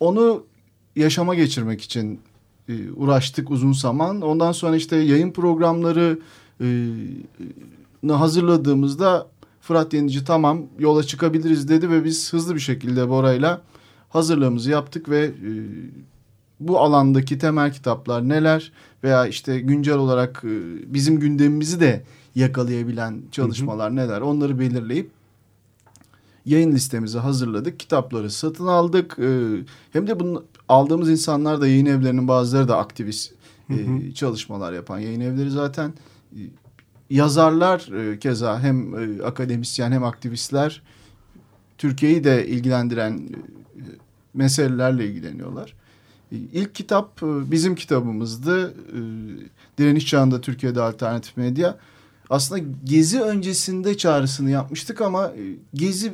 onu 0.00 0.44
yaşama 0.96 1.34
geçirmek 1.34 1.82
için 1.82 2.20
e, 2.68 2.90
uğraştık 2.96 3.50
uzun 3.50 3.72
zaman. 3.72 4.20
Ondan 4.20 4.52
sonra 4.52 4.76
işte 4.76 4.96
yayın 4.96 5.30
programları 5.30 6.18
e, 6.60 6.88
hazırladığımızda 8.08 9.28
Fırat 9.60 9.94
Yenici 9.94 10.24
tamam 10.24 10.62
yola 10.78 11.02
çıkabiliriz 11.02 11.68
dedi 11.68 11.90
ve 11.90 12.04
biz 12.04 12.32
hızlı 12.32 12.54
bir 12.54 12.60
şekilde 12.60 13.08
Bora'yla 13.08 13.62
hazırlığımızı 14.08 14.70
yaptık 14.70 15.08
ve 15.08 15.24
e, 15.24 15.50
bu 16.60 16.78
alandaki 16.78 17.38
temel 17.38 17.72
kitaplar 17.72 18.28
neler 18.28 18.72
veya 19.04 19.26
işte 19.26 19.60
güncel 19.60 19.96
olarak 19.96 20.42
e, 20.44 20.54
bizim 20.94 21.20
gündemimizi 21.20 21.80
de 21.80 22.04
yakalayabilen 22.34 23.22
çalışmalar 23.32 23.90
hı 23.90 23.92
hı. 23.92 23.96
neler 23.96 24.20
onları 24.20 24.58
belirleyip 24.58 25.10
yayın 26.46 26.72
listemizi 26.72 27.18
hazırladık. 27.18 27.80
Kitapları 27.80 28.30
satın 28.30 28.66
aldık. 28.66 29.18
E, 29.18 29.50
hem 29.92 30.06
de 30.06 30.20
bunu 30.20 30.44
aldığımız 30.68 31.10
insanlar 31.10 31.60
da 31.60 31.68
yayın 31.68 31.86
evlerinin 31.86 32.28
bazıları 32.28 32.68
da 32.68 32.78
aktivist 32.78 33.32
hı 33.68 33.74
hı. 33.74 34.02
E, 34.02 34.14
çalışmalar 34.14 34.72
yapan 34.72 34.98
yayın 34.98 35.20
evleri 35.20 35.50
zaten 35.50 35.92
e, 36.32 36.40
yazarlar 37.10 38.10
e, 38.12 38.18
keza 38.18 38.60
hem 38.60 38.94
e, 38.94 39.22
akademisyen 39.22 39.92
hem 39.92 40.04
aktivistler 40.04 40.82
Türkiye'yi 41.78 42.24
de 42.24 42.46
ilgilendiren 42.46 43.12
e, 43.12 43.36
meselelerle 44.34 45.06
ilgileniyorlar. 45.06 45.74
E, 46.32 46.36
ilk 46.36 46.74
kitap 46.74 47.22
e, 47.22 47.50
bizim 47.50 47.74
kitabımızdı. 47.74 48.70
E, 48.70 48.98
Direniş 49.78 50.06
Çağında 50.06 50.40
Türkiye'de 50.40 50.82
Alternatif 50.82 51.36
Medya. 51.36 51.78
Aslında 52.32 52.64
Gezi 52.84 53.20
öncesinde 53.20 53.96
çağrısını 53.96 54.50
yapmıştık 54.50 55.00
ama 55.00 55.26
e, 55.26 55.42
Gezi 55.74 56.12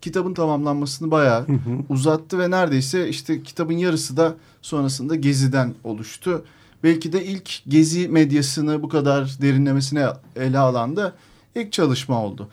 kitabın 0.00 0.34
tamamlanmasını 0.34 1.10
bayağı 1.10 1.48
hı 1.48 1.52
hı. 1.52 1.78
uzattı 1.88 2.38
ve 2.38 2.50
neredeyse 2.50 3.08
işte 3.08 3.42
kitabın 3.42 3.76
yarısı 3.76 4.16
da 4.16 4.34
sonrasında 4.62 5.14
Gezi'den 5.14 5.74
oluştu. 5.84 6.44
Belki 6.84 7.12
de 7.12 7.24
ilk 7.24 7.62
Gezi 7.68 8.08
medyasını 8.08 8.82
bu 8.82 8.88
kadar 8.88 9.36
derinlemesine 9.42 10.06
ele 10.36 10.58
alan 10.58 10.96
da 10.96 11.12
ilk 11.54 11.72
çalışma 11.72 12.24
oldu. 12.24 12.48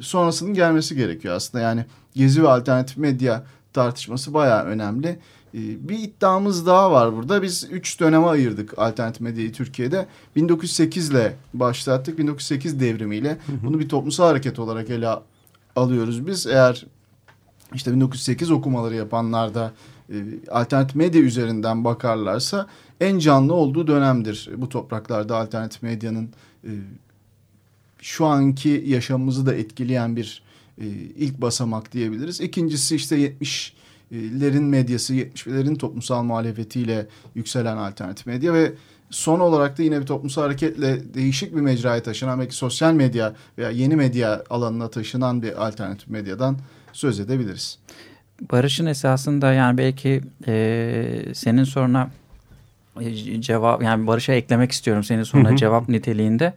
Sonrasının 0.00 0.54
gelmesi 0.54 0.96
gerekiyor 0.96 1.34
aslında 1.34 1.64
yani 1.64 1.84
Gezi 2.14 2.42
ve 2.42 2.48
alternatif 2.48 2.96
medya 2.96 3.44
tartışması 3.72 4.34
bayağı 4.34 4.64
önemli. 4.64 5.18
Ee, 5.54 5.88
bir 5.88 5.98
iddiamız 5.98 6.66
daha 6.66 6.92
var 6.92 7.16
burada. 7.16 7.42
Biz 7.42 7.66
üç 7.70 8.00
döneme 8.00 8.26
ayırdık 8.26 8.78
alternatif 8.78 9.20
medyayı 9.20 9.52
Türkiye'de. 9.52 10.06
1908 10.36 11.10
ile 11.10 11.36
başlattık. 11.54 12.18
1908 12.18 12.80
devrimiyle. 12.80 13.38
Bunu 13.62 13.80
bir 13.80 13.88
toplumsal 13.88 14.24
hareket 14.24 14.58
olarak 14.58 14.90
ele 14.90 15.08
alıyoruz 15.76 16.26
biz. 16.26 16.46
Eğer 16.46 16.86
işte 17.74 17.92
1908 17.92 18.50
okumaları 18.50 18.94
yapanlar 18.94 19.54
da 19.54 19.72
e, 20.10 20.14
alternatif 20.50 20.96
medya 20.96 21.20
üzerinden 21.20 21.84
bakarlarsa 21.84 22.66
en 23.00 23.18
canlı 23.18 23.54
olduğu 23.54 23.86
dönemdir 23.86 24.50
bu 24.56 24.68
topraklarda 24.68 25.36
alternatif 25.36 25.82
medyanın 25.82 26.30
e, 26.64 26.70
şu 28.00 28.26
anki 28.26 28.84
yaşamımızı 28.86 29.46
da 29.46 29.54
etkileyen 29.54 30.16
bir 30.16 30.42
e, 30.78 30.86
ilk 31.16 31.40
basamak 31.40 31.92
diyebiliriz. 31.92 32.40
İkincisi 32.40 32.96
işte 32.96 33.36
70'lerin 34.12 34.62
medyası, 34.62 35.14
70'lerin 35.14 35.78
toplumsal 35.78 36.22
muhalefetiyle 36.22 37.06
yükselen 37.34 37.76
alternatif 37.76 38.26
medya 38.26 38.54
ve 38.54 38.72
son 39.10 39.40
olarak 39.40 39.78
da 39.78 39.82
yine 39.82 40.00
bir 40.00 40.06
toplumsal 40.06 40.42
hareketle 40.42 41.14
değişik 41.14 41.56
bir 41.56 41.60
mecraya 41.60 42.02
taşınan 42.02 42.40
belki 42.40 42.54
sosyal 42.54 42.92
medya 42.92 43.34
veya 43.58 43.70
yeni 43.70 43.96
medya 43.96 44.44
alanına 44.50 44.90
taşınan 44.90 45.42
bir 45.42 45.66
alternatif 45.66 46.08
medyadan 46.08 46.56
söz 46.92 47.20
edebiliriz. 47.20 47.78
Barış'ın 48.52 48.86
esasında 48.86 49.52
yani 49.52 49.78
belki 49.78 50.20
e, 50.46 51.24
senin 51.34 51.64
soruna 51.64 52.10
e, 53.00 53.40
cevap 53.40 53.82
yani 53.82 54.06
Barış'a 54.06 54.32
eklemek 54.32 54.72
istiyorum 54.72 55.04
senin 55.04 55.22
soruna 55.22 55.48
hı 55.48 55.52
hı. 55.52 55.56
cevap 55.56 55.88
niteliğinde. 55.88 56.54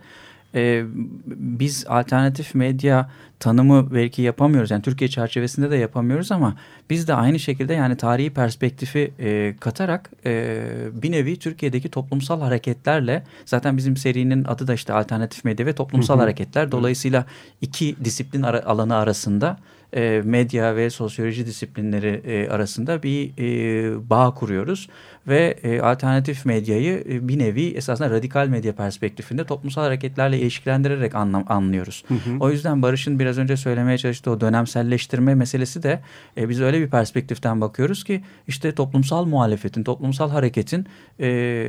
E, 0.58 0.86
biz 1.26 1.86
alternatif 1.88 2.56
medya 2.56 3.10
tanımı 3.40 3.94
belki 3.94 4.22
yapamıyoruz. 4.22 4.72
Yani 4.72 4.82
Türkiye 4.82 5.10
çerçevesinde 5.10 5.72
de 5.72 5.76
yapamıyoruz 5.76 6.32
ama 6.32 6.56
biz 6.90 7.08
de 7.08 7.14
aynı 7.14 7.40
şekilde 7.40 7.74
yani 7.74 7.98
tarihi 7.98 8.30
perspektifi 8.30 9.14
e, 9.20 9.56
katarak 9.60 10.12
e, 10.26 10.64
bir 10.94 11.12
nevi 11.12 11.40
Türkiye'deki 11.40 11.90
toplumsal 11.90 12.42
hareketlerle 12.42 13.24
zaten 13.46 13.78
bizim 13.78 13.98
serinin 13.98 14.44
adı 14.44 14.68
da 14.68 14.74
işte 14.74 14.94
alternatif 14.94 15.46
medya 15.46 15.66
ve 15.66 15.74
toplumsal 15.74 16.20
hareketler. 16.20 16.72
Dolayısıyla 16.72 17.26
iki 17.62 17.96
disiplin 18.04 18.42
ara, 18.42 18.66
alanı 18.66 18.96
arasında 18.96 19.58
e, 19.94 20.22
medya 20.26 20.76
ve 20.76 20.90
sosyoloji 20.90 21.46
disiplinleri 21.46 22.22
e, 22.26 22.50
arasında 22.50 23.04
bir 23.04 23.32
e, 23.38 24.10
bağ 24.10 24.34
kuruyoruz 24.34 24.90
ve 25.28 25.60
e, 25.64 25.80
alternatif 25.82 26.46
medyayı 26.46 27.04
e, 27.10 27.28
bir 27.28 27.40
nevi 27.40 27.68
esasında 27.68 28.10
radikal 28.10 28.48
medya 28.48 28.76
perspektifinde 28.76 29.44
toplumsal 29.44 29.82
hareketlerle 29.82 30.40
ilişkilendirerek 30.40 31.16
anlam 31.16 31.46
anlıyoruz. 31.48 32.04
Hı 32.08 32.14
hı. 32.14 32.38
O 32.40 32.52
yüzden 32.52 32.82
Barış'ın 32.82 33.20
biraz 33.20 33.38
önce 33.38 33.58
söylemeye 33.58 33.98
çalıştığı 33.98 34.32
o 34.32 34.42
dönemselleştirme 34.42 35.36
meselesi 35.36 35.84
de 35.84 36.00
e, 36.38 36.50
biz 36.50 36.62
öyle 36.62 36.80
bir 36.80 36.90
perspektiften 36.90 37.62
bakıyoruz 37.62 38.04
ki 38.04 38.24
işte 38.48 38.72
toplumsal 38.72 39.26
muhalefetin, 39.26 39.84
toplumsal 39.84 40.30
hareketin 40.30 40.88
e, 41.20 41.68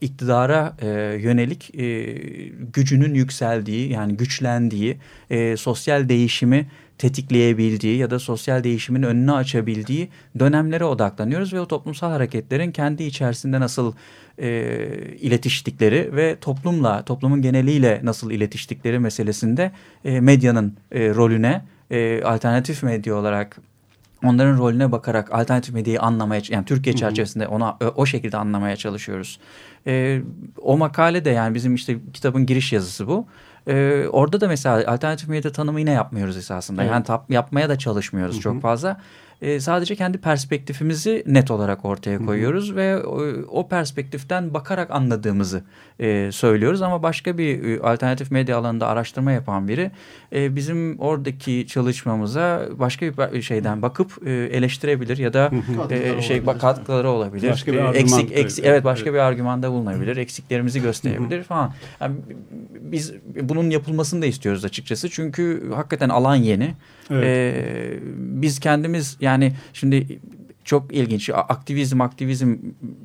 iktidara 0.00 0.76
e, 0.82 0.88
yönelik 1.20 1.74
e, 1.74 2.14
gücünün 2.72 3.14
yükseldiği 3.14 3.92
yani 3.92 4.16
güçlendiği, 4.16 4.98
e, 5.30 5.56
sosyal 5.56 6.08
değişimi 6.08 6.66
tetikleyebildiği 7.00 7.96
ya 7.96 8.10
da 8.10 8.18
sosyal 8.18 8.64
değişimin 8.64 9.02
önünü 9.02 9.32
açabildiği 9.32 10.08
dönemlere 10.38 10.84
odaklanıyoruz 10.84 11.52
ve 11.52 11.60
o 11.60 11.68
toplumsal 11.68 12.10
hareketlerin 12.10 12.72
kendi 12.72 13.02
içerisinde 13.02 13.60
nasıl 13.60 13.92
e, 14.38 14.48
iletiştikleri 15.20 16.16
ve 16.16 16.36
toplumla, 16.40 17.02
toplumun 17.02 17.42
geneliyle 17.42 18.00
nasıl 18.02 18.30
iletiştikleri 18.30 18.98
meselesinde 18.98 19.72
e, 20.04 20.20
medyanın 20.20 20.76
e, 20.92 21.14
rolüne 21.14 21.64
e, 21.90 22.22
alternatif 22.22 22.82
medya 22.82 23.14
olarak 23.14 23.60
onların 24.24 24.58
rolüne 24.58 24.92
bakarak 24.92 25.34
alternatif 25.34 25.74
medyayı 25.74 26.00
anlamaya 26.00 26.42
yani 26.48 26.64
Türkiye 26.64 26.96
çerçevesinde 26.96 27.46
ona 27.46 27.76
o 27.96 28.06
şekilde 28.06 28.36
anlamaya 28.36 28.76
çalışıyoruz. 28.76 29.40
E, 29.86 30.22
o 30.62 30.76
makale 30.76 31.24
de 31.24 31.30
yani 31.30 31.54
bizim 31.54 31.74
işte 31.74 31.96
kitabın 32.12 32.46
giriş 32.46 32.72
yazısı 32.72 33.08
bu. 33.08 33.26
Ee, 33.70 34.08
orada 34.08 34.40
da 34.40 34.48
mesela 34.48 34.92
alternatif 34.92 35.28
medya 35.28 35.52
tanımı 35.52 35.80
yine 35.80 35.90
yapmıyoruz 35.90 36.36
esasında. 36.36 36.82
Evet. 36.82 36.92
Yani 36.92 37.04
tap, 37.04 37.30
yapmaya 37.30 37.68
da 37.68 37.78
çalışmıyoruz 37.78 38.34
Hı 38.34 38.38
-hı. 38.38 38.42
çok 38.42 38.62
fazla 38.62 38.96
e, 39.42 39.60
sadece 39.60 39.96
kendi 39.96 40.18
perspektifimizi 40.18 41.24
net 41.26 41.50
olarak 41.50 41.84
ortaya 41.84 42.18
koyuyoruz 42.18 42.68
Hı 42.68 42.72
-hı. 42.72 42.76
ve 42.76 43.04
o, 43.04 43.22
o 43.60 43.68
perspektiften 43.68 44.54
bakarak 44.54 44.90
anladığımızı 44.90 45.62
e, 46.00 46.32
söylüyoruz. 46.32 46.82
Ama 46.82 47.02
başka 47.02 47.38
bir 47.38 47.64
e, 47.64 47.80
alternatif 47.80 48.30
medya 48.30 48.58
alanında 48.58 48.86
araştırma 48.86 49.32
yapan 49.32 49.68
biri 49.68 49.90
e, 50.32 50.56
bizim 50.56 50.98
oradaki 50.98 51.66
çalışmamıza 51.66 52.68
başka 52.72 53.06
bir 53.06 53.42
şeyden 53.42 53.82
bakıp 53.82 54.26
e, 54.26 54.30
eleştirebilir 54.30 55.18
ya 55.18 55.32
da 55.32 55.50
e, 55.90 56.22
şey 56.22 56.40
olabilir. 56.40 56.60
katkıları 56.60 57.10
olabilir. 57.10 57.50
Başka 57.50 57.72
bir 57.72 57.78
e, 57.78 57.88
eksik, 57.88 58.32
eksik 58.32 58.64
evet 58.64 58.84
başka 58.84 59.10
evet. 59.10 59.14
bir 59.14 59.24
argümanda 59.24 59.70
bulunabilir. 59.70 60.16
Eksiklerimizi 60.16 60.82
gösterebilir 60.82 61.42
falan. 61.42 61.72
Yani 62.00 62.16
biz 62.80 63.12
bunun 63.60 63.70
yapılmasını 63.70 64.22
da 64.22 64.26
istiyoruz 64.26 64.64
açıkçası. 64.64 65.08
Çünkü 65.10 65.70
hakikaten 65.74 66.08
alan 66.08 66.36
yeni. 66.36 66.74
Evet. 67.10 67.24
E, 67.24 67.98
biz 68.16 68.60
kendimiz 68.60 69.16
yani 69.20 69.52
şimdi 69.72 70.18
çok 70.64 70.94
ilginç. 70.94 71.30
Aktivizm, 71.30 72.00
aktivizm 72.00 72.56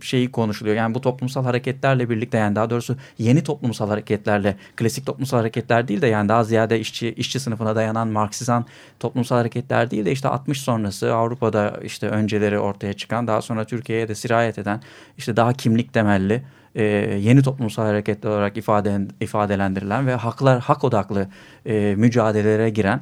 şeyi 0.01 0.31
konuşuluyor. 0.31 0.75
Yani 0.75 0.95
bu 0.95 1.01
toplumsal 1.01 1.43
hareketlerle 1.43 2.09
birlikte 2.09 2.37
yani 2.37 2.55
daha 2.55 2.69
doğrusu 2.69 2.95
yeni 3.17 3.43
toplumsal 3.43 3.89
hareketlerle, 3.89 4.55
klasik 4.75 5.05
toplumsal 5.05 5.37
hareketler 5.37 5.87
değil 5.87 6.01
de 6.01 6.07
yani 6.07 6.29
daha 6.29 6.43
ziyade 6.43 6.79
işçi 6.79 7.09
işçi 7.13 7.39
sınıfına 7.39 7.75
dayanan 7.75 8.07
Marksizan 8.07 8.65
toplumsal 8.99 9.35
hareketler 9.35 9.91
değil 9.91 10.05
de 10.05 10.11
işte 10.11 10.27
60 10.27 10.61
sonrası 10.61 11.13
Avrupa'da 11.15 11.79
işte 11.83 12.07
önceleri 12.07 12.59
ortaya 12.59 12.93
çıkan, 12.93 13.27
daha 13.27 13.41
sonra 13.41 13.65
Türkiye'ye 13.65 14.07
de 14.07 14.15
sirayet 14.15 14.59
eden 14.59 14.81
işte 15.17 15.35
daha 15.35 15.53
kimlik 15.53 15.93
temelli 15.93 16.43
e, 16.75 16.83
yeni 17.21 17.41
toplumsal 17.41 17.85
hareketler 17.85 18.29
olarak 18.29 18.57
ifade 18.57 19.07
ifadelendirilen 19.21 20.07
ve 20.07 20.15
haklar 20.15 20.59
hak 20.59 20.83
odaklı 20.83 21.27
e, 21.65 21.95
mücadelelere 21.97 22.69
giren 22.69 23.01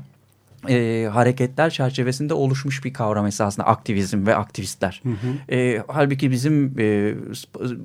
e, 0.69 1.07
hareketler 1.11 1.69
çerçevesinde 1.69 2.33
oluşmuş 2.33 2.85
bir 2.85 2.93
kavram 2.93 3.25
esasında 3.25 3.67
aktivizm 3.67 4.27
ve 4.27 4.35
aktivistler. 4.35 5.01
Hı 5.03 5.09
hı. 5.09 5.55
E, 5.55 5.83
halbuki 5.87 6.31
bizim 6.31 6.79
e, 6.79 7.15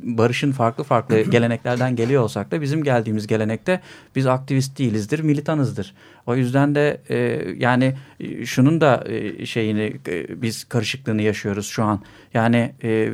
barışın 0.02 0.52
farklı 0.52 0.84
farklı 0.84 1.20
geleneklerden 1.30 1.96
geliyor 1.96 2.22
olsak 2.22 2.50
da 2.50 2.60
bizim 2.60 2.84
geldiğimiz 2.84 3.26
gelenekte 3.26 3.80
biz 4.16 4.26
aktivist 4.26 4.78
değilizdir, 4.78 5.20
militanızdır. 5.20 5.94
O 6.26 6.36
yüzden 6.36 6.74
de 6.74 7.00
e, 7.08 7.16
yani 7.58 7.94
e, 8.20 8.46
şunun 8.46 8.80
da 8.80 9.04
e, 9.06 9.46
şeyini 9.46 9.96
e, 10.08 10.42
biz 10.42 10.64
karışıklığını 10.64 11.22
yaşıyoruz 11.22 11.66
şu 11.66 11.84
an. 11.84 12.02
Yani 12.34 12.72
e, 12.82 13.10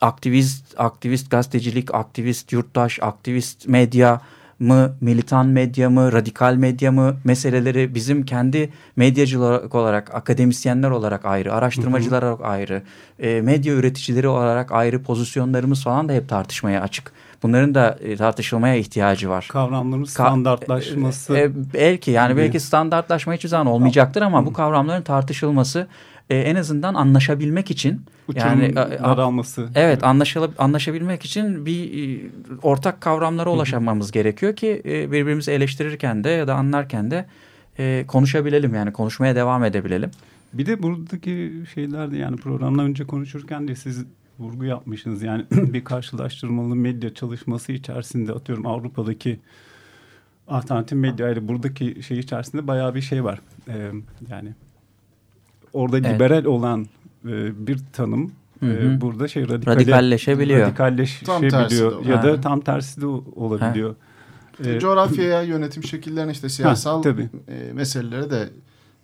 aktivist, 0.00 0.74
aktivist 0.78 1.30
gazetecilik, 1.30 1.94
aktivist 1.94 2.52
yurttaş, 2.52 2.98
aktivist 3.02 3.68
medya 3.68 4.20
mı, 4.60 4.96
militan 5.00 5.46
medya 5.46 5.90
mı, 5.90 6.12
radikal 6.12 6.54
medya 6.54 6.92
mı 6.92 7.16
meseleleri 7.24 7.94
bizim 7.94 8.24
kendi 8.24 8.70
medyacılar 8.96 9.62
olarak, 9.62 10.14
akademisyenler 10.14 10.90
olarak 10.90 11.24
ayrı, 11.24 11.54
araştırmacılar 11.54 12.22
olarak 12.22 12.40
ayrı, 12.44 12.82
e, 13.18 13.40
medya 13.40 13.74
üreticileri 13.74 14.28
olarak 14.28 14.72
ayrı 14.72 15.02
pozisyonlarımız 15.02 15.82
falan 15.84 16.08
da 16.08 16.12
hep 16.12 16.28
tartışmaya 16.28 16.82
açık. 16.82 17.12
Bunların 17.42 17.74
da 17.74 17.98
e, 18.00 18.16
tartışılmaya 18.16 18.74
ihtiyacı 18.74 19.30
var. 19.30 19.48
Kavramların 19.52 20.04
Ka- 20.04 20.06
standartlaşması. 20.06 21.36
E, 21.36 21.40
e, 21.40 21.50
belki 21.74 22.10
yani 22.10 22.32
gibi. 22.32 22.40
belki 22.40 22.60
standartlaşma 22.60 23.34
hiçbir 23.34 23.48
zaman 23.48 23.66
olmayacaktır 23.66 24.22
ama 24.22 24.46
bu 24.46 24.52
kavramların 24.52 25.02
tartışılması 25.02 25.86
e, 26.30 26.36
en 26.36 26.56
azından 26.56 26.94
anlaşabilmek 26.94 27.70
için 27.70 27.90
yani 28.34 28.64
uçurumun 28.68 28.90
e, 28.92 28.98
daralması. 28.98 29.68
Evet 29.74 30.04
anlaşılıp 30.04 30.60
anlaşabilmek 30.60 31.24
için 31.24 31.66
bir 31.66 32.08
e, 32.18 32.30
ortak 32.62 33.00
kavramlara 33.00 33.50
ulaşamamız 33.50 34.12
gerekiyor 34.12 34.56
ki 34.56 34.82
e, 34.84 35.12
birbirimizi 35.12 35.50
eleştirirken 35.50 36.24
de 36.24 36.30
ya 36.30 36.48
da 36.48 36.54
anlarken 36.54 37.10
de 37.10 37.26
e, 37.78 38.04
konuşabilelim 38.08 38.74
yani 38.74 38.92
konuşmaya 38.92 39.36
devam 39.36 39.64
edebilelim. 39.64 40.10
Bir 40.52 40.66
de 40.66 40.82
buradaki 40.82 41.52
şeyler 41.74 42.10
de 42.10 42.16
yani 42.16 42.36
programdan 42.36 42.84
önce 42.84 43.04
konuşurken 43.06 43.68
de 43.68 43.76
siz 43.76 44.04
vurgu 44.38 44.64
yapmışsınız. 44.64 45.22
Yani 45.22 45.44
bir 45.50 45.84
karşılaştırmalı 45.84 46.76
medya 46.76 47.14
çalışması 47.14 47.72
içerisinde 47.72 48.32
atıyorum 48.32 48.66
Avrupa'daki 48.66 49.40
alternatif 50.48 50.98
medya 50.98 51.30
ile 51.30 51.48
buradaki 51.48 52.02
şey 52.02 52.18
içerisinde 52.18 52.66
bayağı 52.66 52.94
bir 52.94 53.00
şey 53.00 53.24
var. 53.24 53.40
Ee, 53.68 53.90
yani 54.30 54.54
orada 55.72 55.98
Evet. 55.98 56.14
liberal 56.14 56.44
olan 56.44 56.86
e, 57.28 57.66
bir 57.66 57.78
tanım 57.92 58.32
Hı 58.60 58.66
e, 58.66 59.00
burada 59.00 59.28
şey 59.28 59.48
radikale, 59.48 59.76
Radikalleşebiliyor. 59.76 60.60
radikalleşebiliyor 60.60 62.04
ya 62.06 62.22
da 62.22 62.32
Ha. 62.32 62.40
tam 62.40 62.60
tersi 62.60 63.00
de 63.00 63.06
olabiliyor. 63.06 63.94
Ee, 64.64 64.78
Coğrafyaya, 64.80 65.42
yönetim 65.42 65.84
şekillerine 65.84 66.32
işte 66.32 66.48
siyasal 66.48 67.02
tabii. 67.02 67.28
e, 67.48 67.72
meselelere 67.72 68.30
de 68.30 68.48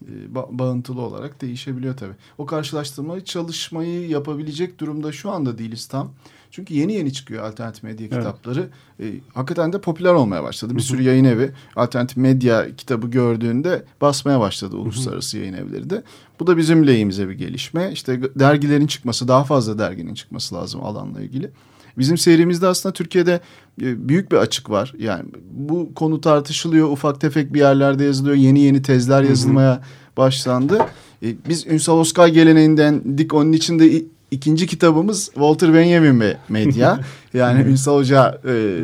e, 0.06 0.10
ba- 0.34 0.58
bağıntılı 0.58 1.00
olarak 1.00 1.40
değişebiliyor 1.42 1.96
tabii. 1.96 2.12
O 2.38 2.46
karşılaştırma 2.46 3.24
çalışmayı 3.24 4.08
yapabilecek 4.08 4.80
durumda 4.80 5.12
şu 5.12 5.30
anda 5.30 5.58
değiliz 5.58 5.86
tam. 5.86 6.10
Çünkü 6.56 6.74
yeni 6.74 6.92
yeni 6.92 7.12
çıkıyor 7.12 7.44
alternatif 7.44 7.82
medya 7.82 8.06
Evet. 8.06 8.18
kitapları. 8.18 8.68
E, 9.00 9.04
hakikaten 9.34 9.72
de 9.72 9.80
popüler 9.80 10.12
olmaya 10.12 10.42
başladı. 10.42 10.76
Bir 10.76 10.80
sürü 10.80 11.02
yayın 11.02 11.24
evi 11.24 11.50
alternatif 11.76 12.16
medya 12.16 12.76
kitabı 12.76 13.06
gördüğünde 13.10 13.84
basmaya 14.00 14.40
başladı 14.40 14.76
uluslararası 14.76 15.38
yayın 15.38 15.52
evleri 15.52 15.90
de. 15.90 16.02
Bu 16.40 16.46
da 16.46 16.56
bizim 16.56 16.86
lehimize 16.86 17.28
bir 17.28 17.34
gelişme. 17.34 17.90
İşte 17.92 18.20
dergilerin 18.38 18.86
çıkması, 18.86 19.28
daha 19.28 19.44
fazla 19.44 19.78
derginin 19.78 20.14
çıkması 20.14 20.54
lazım 20.54 20.84
alanla 20.84 21.20
ilgili. 21.22 21.50
Bizim 21.98 22.18
serimizde 22.18 22.66
aslında 22.66 22.92
Türkiye'de 22.92 23.40
e, 23.82 24.08
büyük 24.08 24.32
bir 24.32 24.36
açık 24.36 24.70
var. 24.70 24.94
Yani 24.98 25.24
bu 25.52 25.94
konu 25.94 26.20
tartışılıyor, 26.20 26.88
ufak 26.90 27.20
tefek 27.20 27.54
bir 27.54 27.58
yerlerde 27.58 28.04
yazılıyor, 28.04 28.36
yeni 28.36 28.60
yeni 28.60 28.82
tezler 28.82 29.22
yazılmaya 29.22 29.80
başlandı. 30.16 30.78
E, 31.22 31.34
Biz 31.48 31.66
Ünsal 31.66 31.98
Oskay 31.98 32.32
geleneğinden 32.32 33.18
dik 33.18 33.34
onun 33.34 33.52
için 33.52 33.78
de 33.78 33.92
i- 33.92 34.06
ikinci 34.30 34.66
kitabımız 34.66 35.24
Walter 35.24 35.74
Benjamin 35.74 36.20
ve 36.20 36.36
Medya. 36.48 37.00
Yani 37.34 37.62
Ünsal 37.62 37.96
Hoca 37.96 38.40
e, 38.48 38.78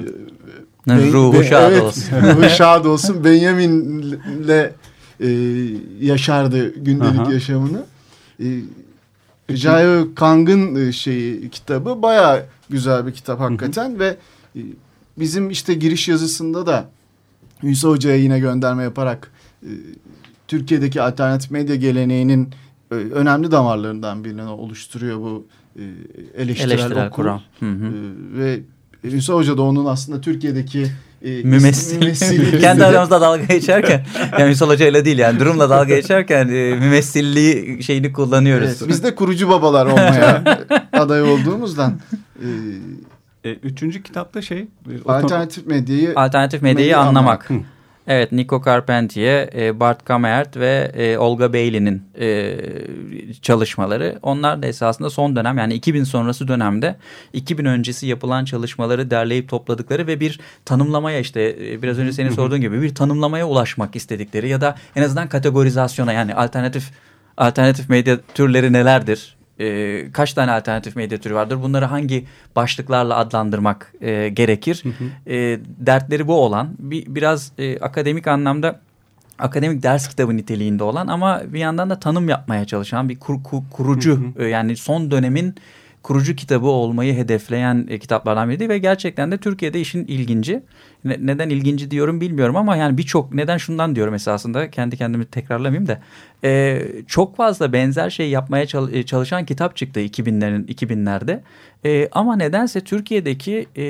Ben- 0.88 1.12
Ruhu 1.12 1.32
Ben- 1.32 1.42
şad 1.42 1.72
evet, 1.72 1.82
olsun. 1.82 2.06
ruhu 2.22 2.48
şad 2.56 2.84
olsun. 2.84 3.24
Benjamin'le 3.24 4.70
e, 5.20 5.28
yaşardı 6.00 6.74
gündelik 6.84 7.20
Aha. 7.20 7.32
yaşamını. 7.32 7.84
E, 8.40 8.46
Jayo 9.48 10.14
Kang'ın 10.14 10.88
e, 10.88 10.92
şeyi 10.92 11.50
kitabı 11.50 12.02
baya 12.02 12.46
güzel 12.70 13.06
bir 13.06 13.12
kitap 13.12 13.40
hakikaten 13.40 13.98
ve 13.98 14.16
e, 14.56 14.60
bizim 15.18 15.50
işte 15.50 15.74
giriş 15.74 16.08
yazısında 16.08 16.66
da 16.66 16.88
Ünsal 17.62 17.88
Hoca'ya 17.90 18.16
yine 18.16 18.38
gönderme 18.38 18.82
yaparak 18.82 19.30
e, 19.62 19.70
Türkiye'deki 20.48 21.02
alternatif 21.02 21.50
medya 21.50 21.74
geleneğinin 21.76 22.48
önemli 22.94 23.50
damarlarından 23.50 24.24
birini 24.24 24.42
oluşturuyor 24.42 25.18
bu 25.18 25.46
e, 25.78 25.82
eleştirel, 26.42 26.70
Eleştirel 26.70 27.06
okul. 27.06 27.10
kuram. 27.22 27.42
Hı 27.60 27.66
hı. 27.70 27.86
Ee, 27.86 28.38
ve 28.38 28.60
Ünsal 29.04 29.34
Hoca 29.34 29.56
da 29.56 29.62
onun 29.62 29.84
aslında 29.86 30.20
Türkiye'deki 30.20 30.86
e, 31.22 31.42
Mümessil. 31.42 31.98
mümessili. 31.98 32.58
Kendi 32.60 32.84
aramızda 32.84 33.20
dalga 33.20 33.44
geçerken 33.44 34.06
yani 34.38 34.50
Ünsal 34.50 34.68
Hoca 34.68 34.86
ile 34.86 35.04
değil 35.04 35.18
yani 35.18 35.40
durumla 35.40 35.70
dalga 35.70 35.94
geçerken 35.96 36.48
e, 36.48 36.74
mümessilliği 36.74 37.82
şeyini 37.82 38.12
kullanıyoruz. 38.12 38.68
Evet, 38.68 38.82
biz 38.88 39.04
de 39.04 39.14
kurucu 39.14 39.48
babalar 39.48 39.86
olmaya 39.86 40.42
aday 40.92 41.22
olduğumuzdan 41.22 42.00
e, 43.44 43.50
e, 43.50 43.52
üçüncü 43.52 44.02
kitapta 44.02 44.42
şey 44.42 44.58
e, 44.58 44.66
alternatif 45.06 45.66
medyayı 45.66 46.12
Alternatif 46.16 46.62
medyayı 46.62 46.74
Medyayı 46.76 46.98
anlamak. 46.98 47.50
anlamak. 47.50 47.68
Evet, 48.06 48.32
Nico 48.32 48.62
Carpentier, 48.66 49.48
e, 49.54 49.80
Bart 49.80 50.04
Kamert 50.04 50.56
ve 50.56 50.92
e, 50.94 51.18
Olga 51.18 51.52
Bailey'nin 51.52 52.02
e, 52.20 52.56
çalışmaları. 53.42 54.18
Onlar 54.22 54.62
da 54.62 54.66
esasında 54.66 55.10
son 55.10 55.36
dönem 55.36 55.58
yani 55.58 55.74
2000 55.74 56.04
sonrası 56.04 56.48
dönemde 56.48 56.96
2000 57.32 57.64
öncesi 57.64 58.06
yapılan 58.06 58.44
çalışmaları 58.44 59.10
derleyip 59.10 59.48
topladıkları 59.48 60.06
ve 60.06 60.20
bir 60.20 60.40
tanımlamaya 60.64 61.18
işte 61.18 61.56
biraz 61.82 61.98
önce 61.98 62.12
senin 62.12 62.30
sorduğun 62.30 62.60
gibi 62.60 62.82
bir 62.82 62.94
tanımlamaya 62.94 63.48
ulaşmak 63.48 63.96
istedikleri 63.96 64.48
ya 64.48 64.60
da 64.60 64.76
en 64.96 65.02
azından 65.02 65.28
kategorizasyona 65.28 66.12
yani 66.12 66.34
alternatif 66.34 66.90
alternatif 67.36 67.88
medya 67.88 68.18
türleri 68.34 68.72
nelerdir? 68.72 69.36
E, 69.60 70.04
kaç 70.12 70.32
tane 70.32 70.50
alternatif 70.52 70.96
medya 70.96 71.18
türü 71.18 71.34
vardır? 71.34 71.62
Bunları 71.62 71.84
hangi 71.84 72.24
başlıklarla 72.56 73.16
adlandırmak 73.16 73.92
e, 74.00 74.28
gerekir? 74.28 74.82
E, 75.26 75.58
dertleri 75.78 76.26
bu 76.28 76.34
olan 76.34 76.68
bir, 76.78 77.14
biraz 77.14 77.52
e, 77.58 77.78
akademik 77.78 78.26
anlamda 78.26 78.80
akademik 79.38 79.82
ders 79.82 80.08
kitabı 80.08 80.36
niteliğinde 80.36 80.84
olan 80.84 81.06
ama 81.06 81.42
bir 81.52 81.58
yandan 81.58 81.90
da 81.90 82.00
tanım 82.00 82.28
yapmaya 82.28 82.64
çalışan 82.64 83.08
bir 83.08 83.16
kur- 83.20 83.42
ku- 83.42 83.62
kurucu 83.70 84.32
e, 84.38 84.44
yani 84.44 84.76
son 84.76 85.10
dönemin 85.10 85.54
kurucu 86.02 86.36
kitabı 86.36 86.66
olmayı 86.66 87.14
hedefleyen 87.14 87.86
e, 87.90 87.98
kitaplardan 87.98 88.48
biriydi 88.48 88.68
ve 88.68 88.78
gerçekten 88.78 89.32
de 89.32 89.38
Türkiye'de 89.38 89.80
işin 89.80 90.04
ilginci. 90.06 90.62
Ne- 91.04 91.16
neden 91.20 91.50
ilginci 91.50 91.90
diyorum 91.90 92.20
bilmiyorum 92.20 92.56
ama 92.56 92.76
yani 92.76 92.98
birçok 92.98 93.34
neden 93.34 93.56
şundan 93.56 93.96
diyorum 93.96 94.14
esasında 94.14 94.70
kendi 94.70 94.96
kendimi 94.96 95.24
tekrarlamayayım 95.24 95.88
da 95.88 96.00
e, 96.44 96.82
çok 97.06 97.36
fazla 97.36 97.72
benzer 97.72 98.10
şey 98.10 98.30
yapmaya 98.30 98.66
çal- 98.66 98.92
e, 98.92 99.02
çalışan 99.02 99.44
kitap 99.46 99.76
çıktı 99.76 100.00
2000'lerin 100.00 100.66
2000'lerde. 100.66 101.40
E, 101.84 102.08
ama 102.12 102.36
nedense 102.36 102.80
Türkiye'deki 102.80 103.66
e, 103.76 103.84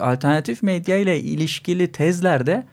alternatif 0.00 0.62
medya 0.62 0.96
ile 0.96 1.20
ilişkili 1.20 1.92
tezlerde 1.92 2.64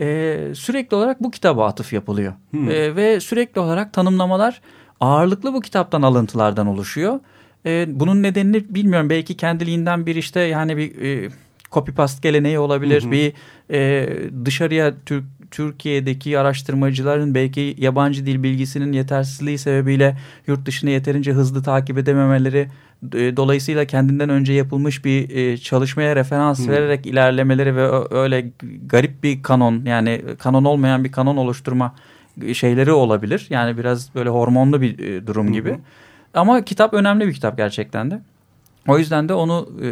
e, 0.00 0.38
sürekli 0.54 0.94
olarak 0.96 1.22
bu 1.22 1.30
kitaba 1.30 1.66
atıf 1.66 1.92
yapılıyor. 1.92 2.32
E, 2.70 2.96
ve 2.96 3.20
sürekli 3.20 3.60
olarak 3.60 3.92
tanımlamalar 3.92 4.60
ağırlıklı 5.00 5.54
bu 5.54 5.60
kitaptan 5.60 6.02
alıntılardan 6.02 6.66
oluşuyor. 6.66 7.20
E, 7.66 7.86
bunun 7.88 8.22
nedenini 8.22 8.74
bilmiyorum. 8.74 9.10
Belki 9.10 9.36
kendiliğinden 9.36 10.06
bir 10.06 10.16
işte 10.16 10.40
yani 10.40 10.76
bir 10.76 11.02
e, 11.02 11.30
copy 11.72 11.90
paste 11.92 12.28
geleneği 12.28 12.58
olabilir. 12.58 13.10
Bir 13.10 13.32
e, 13.70 14.08
dışarıya 14.44 14.94
Türk 15.06 15.24
Türkiye'deki 15.50 16.38
araştırmacıların 16.38 17.34
belki 17.34 17.74
yabancı 17.78 18.26
dil 18.26 18.42
bilgisinin 18.42 18.92
yetersizliği 18.92 19.58
sebebiyle 19.58 20.16
yurt 20.46 20.66
dışını 20.66 20.90
yeterince 20.90 21.32
hızlı 21.32 21.62
takip 21.62 21.98
edememeleri 21.98 22.68
e, 23.14 23.36
dolayısıyla 23.36 23.84
kendinden 23.84 24.28
önce 24.28 24.52
yapılmış 24.52 25.04
bir 25.04 25.36
e, 25.36 25.56
çalışmaya 25.56 26.16
referans 26.16 26.68
vererek 26.68 27.06
ilerlemeleri 27.06 27.76
ve 27.76 27.90
öyle 28.10 28.50
garip 28.86 29.22
bir 29.22 29.42
kanon 29.42 29.84
yani 29.84 30.22
kanon 30.38 30.64
olmayan 30.64 31.04
bir 31.04 31.12
kanon 31.12 31.36
oluşturma 31.36 31.94
şeyleri 32.52 32.92
olabilir. 32.92 33.46
Yani 33.50 33.78
biraz 33.78 34.14
böyle 34.14 34.28
hormonlu 34.28 34.80
bir 34.80 34.98
e, 34.98 35.26
durum 35.26 35.52
gibi. 35.52 35.78
Ama 36.34 36.64
kitap 36.64 36.94
önemli 36.94 37.26
bir 37.26 37.32
kitap 37.34 37.56
gerçekten 37.56 38.10
de. 38.10 38.20
O 38.88 38.98
yüzden 38.98 39.28
de 39.28 39.34
onu 39.34 39.68
e, 39.82 39.88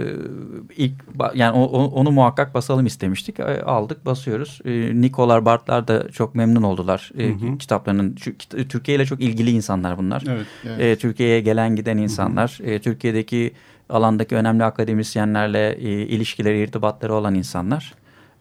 ilk 0.76 0.92
yani 1.34 1.52
o- 1.58 1.84
onu 1.84 2.10
muhakkak 2.10 2.54
basalım 2.54 2.86
istemiştik. 2.86 3.40
E, 3.40 3.62
aldık, 3.62 4.06
basıyoruz. 4.06 4.60
E, 4.64 5.00
Nikolar, 5.00 5.44
Bartlar 5.44 5.88
da 5.88 6.08
çok 6.10 6.34
memnun 6.34 6.62
oldular 6.62 7.10
e, 7.18 7.58
kitaplarının. 7.58 8.16
Şu- 8.16 8.38
Türkiye 8.68 8.96
ile 8.96 9.06
çok 9.06 9.20
ilgili 9.20 9.50
insanlar 9.50 9.98
bunlar. 9.98 10.24
Evet. 10.28 10.46
Evet. 10.66 10.80
E, 10.80 10.96
Türkiye'ye 10.96 11.40
gelen 11.40 11.76
giden 11.76 11.96
insanlar, 11.96 12.58
e, 12.64 12.78
Türkiye'deki 12.78 13.52
alandaki 13.88 14.34
önemli 14.36 14.64
akademisyenlerle 14.64 15.72
e, 15.72 15.90
ilişkileri, 15.90 16.62
irtibatları 16.62 17.14
olan 17.14 17.34
insanlar. 17.34 17.94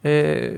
E, 0.05 0.51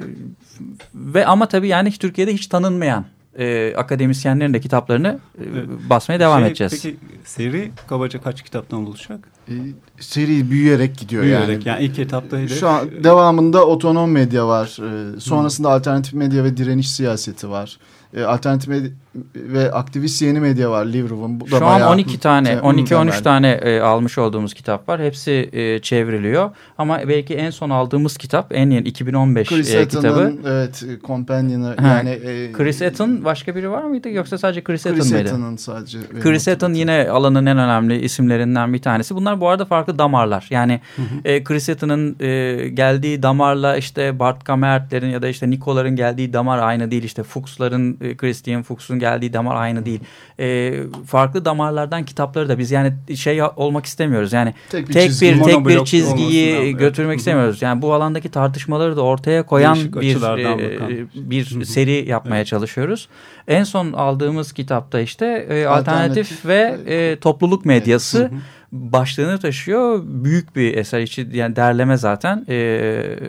ve 0.95 1.25
ama 1.25 1.47
tabii 1.47 1.67
yani 1.67 1.91
Türkiye'de 1.91 2.33
hiç 2.33 2.47
tanınmayan 2.47 3.05
e, 3.37 3.73
akademisyenlerin 3.75 4.53
de 4.53 4.59
kitaplarını 4.59 5.19
e, 5.39 5.43
Evet. 5.53 5.65
basmaya 5.89 6.19
devam 6.19 6.39
Şey, 6.39 6.47
edeceğiz. 6.47 6.73
Peki 6.83 6.97
seri 7.25 7.71
kabaca 7.87 8.21
kaç 8.21 8.41
kitaptan 8.43 8.87
oluşacak? 8.87 9.27
E, 9.49 9.53
seri 9.99 10.51
büyüyerek 10.51 10.97
gidiyor 10.97 11.23
Büyüyerek 11.23 11.65
yani. 11.65 11.83
yani 11.83 11.85
ilk 11.91 11.99
etapta 11.99 12.37
hedef- 12.37 12.59
Şu 12.59 12.67
an 12.69 12.89
devamında 13.03 13.65
otonom 13.67 14.11
medya 14.11 14.47
var. 14.47 14.77
Ee, 14.81 15.19
sonrasında 15.19 15.69
alternatif 15.71 16.13
medya 16.13 16.43
ve 16.43 16.57
direniş 16.57 16.91
siyaseti 16.91 17.49
var. 17.49 17.79
Ee, 18.13 18.23
alternatif 18.23 18.67
medya 18.69 18.89
ve 19.35 19.71
aktivist 19.71 20.21
yeni 20.21 20.39
medya 20.39 20.71
var. 20.71 20.85
Livrov'un. 20.85 21.39
Bu 21.39 21.45
da 21.45 21.49
Şu 21.49 21.65
an 21.65 21.75
bayağı 21.75 21.91
12 21.91 22.19
tane, 22.19 22.47
şey, 22.47 22.55
12-13 22.57 22.75
mükemmel. 22.75 23.23
tane 23.23 23.51
e, 23.51 23.79
almış 23.79 24.17
olduğumuz 24.17 24.53
kitap 24.53 24.89
var. 24.89 25.01
Hepsi 25.01 25.49
e, 25.53 25.79
çevriliyor. 25.79 26.49
Ama 26.77 26.99
belki 27.07 27.35
en 27.35 27.49
son 27.49 27.69
aldığımız 27.69 28.17
kitap 28.17 28.47
en 28.55 28.69
yeni 28.69 28.87
2015 28.87 29.49
Chris 29.49 29.75
e, 29.75 29.87
kitabı. 29.87 30.33
Evet 30.47 30.83
Companion'ı 31.03 31.75
Ha, 31.79 31.87
yani 31.87 32.09
e, 32.09 32.51
Chris 32.51 32.81
Etton 32.81 33.25
başka 33.25 33.55
biri 33.55 33.71
var 33.71 33.83
mıydı 33.83 34.09
yoksa 34.09 34.37
sadece 34.37 34.63
Chris, 34.63 34.83
Chris 34.83 34.95
Etton 34.95 35.07
mıydı? 35.07 35.29
Etton'un 35.29 35.55
sadece. 35.55 35.99
Chris 36.21 36.47
hatırladığım. 36.47 36.75
yine 36.75 37.09
alanın 37.09 37.45
en 37.45 37.57
önemli 37.57 38.01
isimlerinden 38.01 38.73
bir 38.73 38.81
tanesi. 38.81 39.15
Bunlar 39.15 39.41
bu 39.41 39.49
arada 39.49 39.65
farklı 39.65 39.99
damarlar. 39.99 40.47
Yani 40.49 40.81
e, 41.25 41.43
Chris 41.43 41.69
Etton'ın 41.69 42.15
e, 42.19 42.67
geldiği 42.69 43.23
damarla 43.23 43.77
işte 43.77 44.19
Bart 44.19 44.43
Kamert'lerin 44.43 45.09
ya 45.09 45.21
da 45.21 45.27
işte 45.27 45.49
Nico'ların 45.49 45.95
geldiği 45.95 46.33
damar 46.33 46.57
aynı 46.59 46.91
değil. 46.91 47.03
İşte 47.03 47.23
Fuchs'ların, 47.23 47.97
e, 48.01 48.17
Christian 48.17 48.63
Fuchs'un 48.63 48.99
geldiği 49.07 49.33
damar 49.33 49.55
aynı 49.55 49.85
değil. 49.85 49.99
E, 50.39 50.73
farklı 51.05 51.45
damarlardan 51.45 52.05
kitapları 52.05 52.49
da 52.49 52.57
biz 52.57 52.71
yani 52.71 52.93
şey 53.15 53.41
olmak 53.55 53.85
istemiyoruz. 53.85 54.33
Yani 54.33 54.53
tek 54.69 54.89
bir, 54.89 54.93
tek 54.93 55.07
çizgi. 55.07 55.35
bir 55.35 55.43
tek 55.43 55.67
bir 55.67 55.85
çizgiyi 55.85 56.55
evet. 56.55 56.79
götürmek 56.79 57.11
Hı 57.11 57.13
hı. 57.13 57.17
istemiyoruz. 57.17 57.61
Yani 57.61 57.81
bu 57.81 57.93
alandaki 57.93 58.29
tartışmaları 58.29 58.97
da 58.97 59.01
ortaya 59.01 59.45
koyan 59.45 59.75
Değişik 59.75 60.01
bir 60.01 60.15
e, 60.15 61.05
bir 61.15 61.51
Hı 61.51 61.59
hı. 61.59 61.65
seri 61.65 62.09
yapmaya 62.09 62.37
Evet. 62.37 62.47
çalışıyoruz. 62.47 63.09
En 63.47 63.63
son 63.63 63.93
aldığımız 63.93 64.51
kitapta 64.53 64.99
işte 64.99 65.25
e, 65.25 65.65
alternatif, 65.65 65.87
Alternatif 65.87 66.45
ve 66.45 66.77
e, 66.87 67.19
topluluk 67.19 67.65
medyası 67.65 68.19
Hı 68.19 68.25
hı. 68.25 68.29
başlığını 68.71 69.39
taşıyor. 69.39 70.03
Büyük 70.05 70.55
bir 70.55 70.77
eser 70.77 70.99
içi 70.99 71.29
yani 71.33 71.55
derleme 71.55 71.97
zaten. 71.97 72.45
E, 72.49 73.19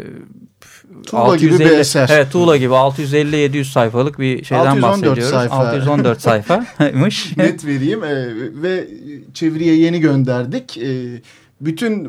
Tuğla 1.07 1.37
gibi 1.37 1.59
bir 1.59 1.64
eser. 1.70 2.09
Evet 2.12 2.33
Tuğla 2.33 2.57
gibi 2.57 2.72
650-700 2.74 3.64
sayfalık 3.64 4.18
bir 4.18 4.44
şeyden 4.44 4.64
614 4.66 4.83
bahsediyoruz. 4.92 5.24
sayfa. 5.24 5.57
614 5.57 6.20
sayfaymış. 6.20 7.33
net 7.37 7.64
vereyim 7.66 8.05
e, 8.05 8.27
ve 8.62 8.88
çeviriye 9.35 9.74
yeni 9.74 10.01
gönderdik. 10.01 10.79
E, 10.79 11.22
bütün 11.61 12.05
e, 12.05 12.09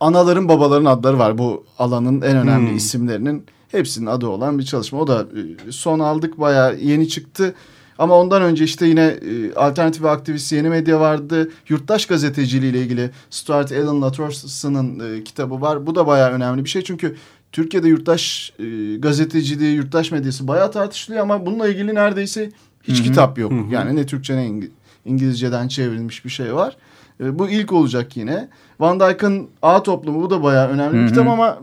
anaların 0.00 0.48
babaların 0.48 0.84
adları 0.84 1.18
var 1.18 1.38
bu 1.38 1.64
alanın 1.78 2.20
en 2.22 2.36
önemli 2.36 2.68
Hmm. 2.70 2.76
isimlerinin 2.76 3.44
hepsinin 3.72 4.06
adı 4.06 4.26
olan 4.26 4.58
bir 4.58 4.64
çalışma. 4.64 4.98
O 5.00 5.06
da 5.06 5.26
e, 5.68 5.72
son 5.72 5.98
aldık 5.98 6.40
bayağı 6.40 6.76
yeni 6.76 7.08
çıktı. 7.08 7.54
Ama 7.98 8.18
ondan 8.18 8.42
önce 8.42 8.64
işte 8.64 8.86
yine 8.86 9.02
e, 9.04 9.54
alternatif 9.54 10.04
aktivist 10.04 10.52
yeni 10.52 10.68
medya 10.68 11.00
vardı. 11.00 11.50
Yurttaş 11.68 12.06
gazeteciliği 12.06 12.72
ile 12.72 12.80
ilgili 12.80 13.10
Stuart 13.30 13.72
Allen 13.72 14.02
Latrorson'ın 14.02 15.16
e, 15.18 15.24
kitabı 15.24 15.60
var. 15.60 15.86
Bu 15.86 15.94
da 15.94 16.06
bayağı 16.06 16.30
önemli 16.32 16.64
bir 16.64 16.70
şey 16.70 16.82
çünkü 16.82 17.16
Türkiye'de 17.52 17.88
yurttaş 17.88 18.52
e, 18.58 18.96
gazeteciliği, 18.96 19.74
yurttaş 19.76 20.10
medyası 20.10 20.48
bayağı 20.48 20.72
tartışılıyor 20.72 21.22
ama 21.22 21.46
bununla 21.46 21.68
ilgili 21.68 21.94
neredeyse 21.94 22.50
hiç 22.82 22.96
Hı 22.98 23.00
hı. 23.00 23.04
kitap 23.04 23.38
yok. 23.38 23.52
Hı 23.52 23.56
hı. 23.56 23.64
Yani 23.70 23.96
ne 23.96 24.06
Türkçe 24.06 24.36
ne 24.36 24.46
İngi- 24.46 24.70
İngilizceden 25.04 25.68
çevrilmiş 25.68 26.24
bir 26.24 26.30
şey 26.30 26.54
var. 26.54 26.76
E, 27.20 27.38
bu 27.38 27.48
ilk 27.48 27.72
olacak 27.72 28.16
yine. 28.16 28.48
Van 28.80 29.00
Dijk'ın 29.00 29.48
A 29.62 29.82
toplumu 29.82 30.22
bu 30.22 30.30
da 30.30 30.42
bayağı 30.42 30.68
önemli 30.68 30.98
Hı 30.98 31.02
bir 31.02 31.08
kitap 31.08 31.28
ama 31.28 31.58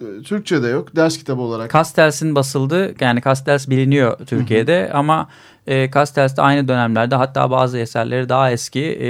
e, 0.00 0.22
Türkçe'de 0.22 0.68
yok. 0.68 0.96
Ders 0.96 1.18
kitabı 1.18 1.40
olarak. 1.40 1.72
Castells'in 1.72 2.34
basıldı. 2.34 2.94
Yani 3.00 3.22
Castells 3.22 3.68
biliniyor 3.68 4.18
Türkiye'de 4.26 4.90
ama 4.94 5.28
e, 5.66 5.90
Castells'te 5.90 6.42
aynı 6.42 6.68
dönemlerde 6.68 7.14
hatta 7.14 7.50
bazı 7.50 7.78
eserleri 7.78 8.28
daha 8.28 8.50
eski 8.50 8.80
e, 8.80 9.08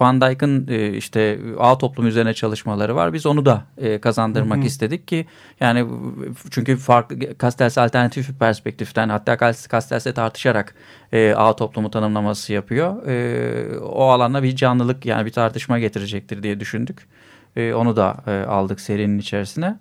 Van 0.00 0.20
Dijk'ın 0.20 0.68
e, 0.68 0.92
işte 0.92 1.38
ağ 1.58 1.78
toplumu 1.78 2.08
üzerine 2.08 2.34
çalışmaları 2.34 2.96
var. 2.96 3.12
Biz 3.12 3.26
onu 3.26 3.44
da 3.44 3.64
e, 3.78 3.98
kazandırmak 4.00 4.58
Hı 4.58 4.62
hı. 4.62 4.66
istedik 4.66 5.08
ki 5.08 5.26
yani 5.60 5.86
çünkü 6.50 6.76
farklı 6.76 7.16
Castells 7.40 7.78
alternatif 7.78 8.28
bir 8.28 8.34
perspektiften 8.34 9.08
hatta 9.08 9.52
Castells'e 9.70 10.12
tartışarak 10.12 10.74
e, 11.12 11.34
ağ 11.34 11.56
toplumu 11.56 11.90
tanımlaması 11.90 12.52
yapıyor. 12.52 13.06
E, 13.06 13.78
o 13.78 14.04
alana 14.04 14.42
bir 14.42 14.56
canlılık 14.56 15.06
yani 15.06 15.26
bir 15.26 15.32
tartışma 15.32 15.78
getirecektir 15.78 16.42
diye 16.42 16.60
düşündük. 16.60 17.06
E, 17.56 17.74
onu 17.74 17.96
da 17.96 18.16
e, 18.26 18.30
aldık 18.30 18.80
serinin 18.80 19.18
içerisine. 19.18 19.78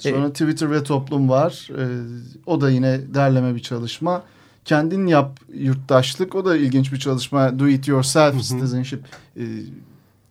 Sonra 0.00 0.32
Twitter 0.32 0.70
ve 0.70 0.82
toplum 0.82 1.28
var. 1.28 1.68
E, 1.78 1.84
o 2.46 2.60
da 2.60 2.70
yine 2.70 3.14
derleme 3.14 3.54
bir 3.54 3.60
çalışma. 3.60 4.22
Kendin 4.68 5.06
yap 5.06 5.40
yurttaşlık. 5.54 6.34
O 6.34 6.44
da 6.44 6.56
ilginç 6.56 6.92
bir 6.92 6.98
çalışma. 6.98 7.58
Do 7.58 7.68
it 7.68 7.88
yourself 7.88 8.42
citizenship. 8.42 9.04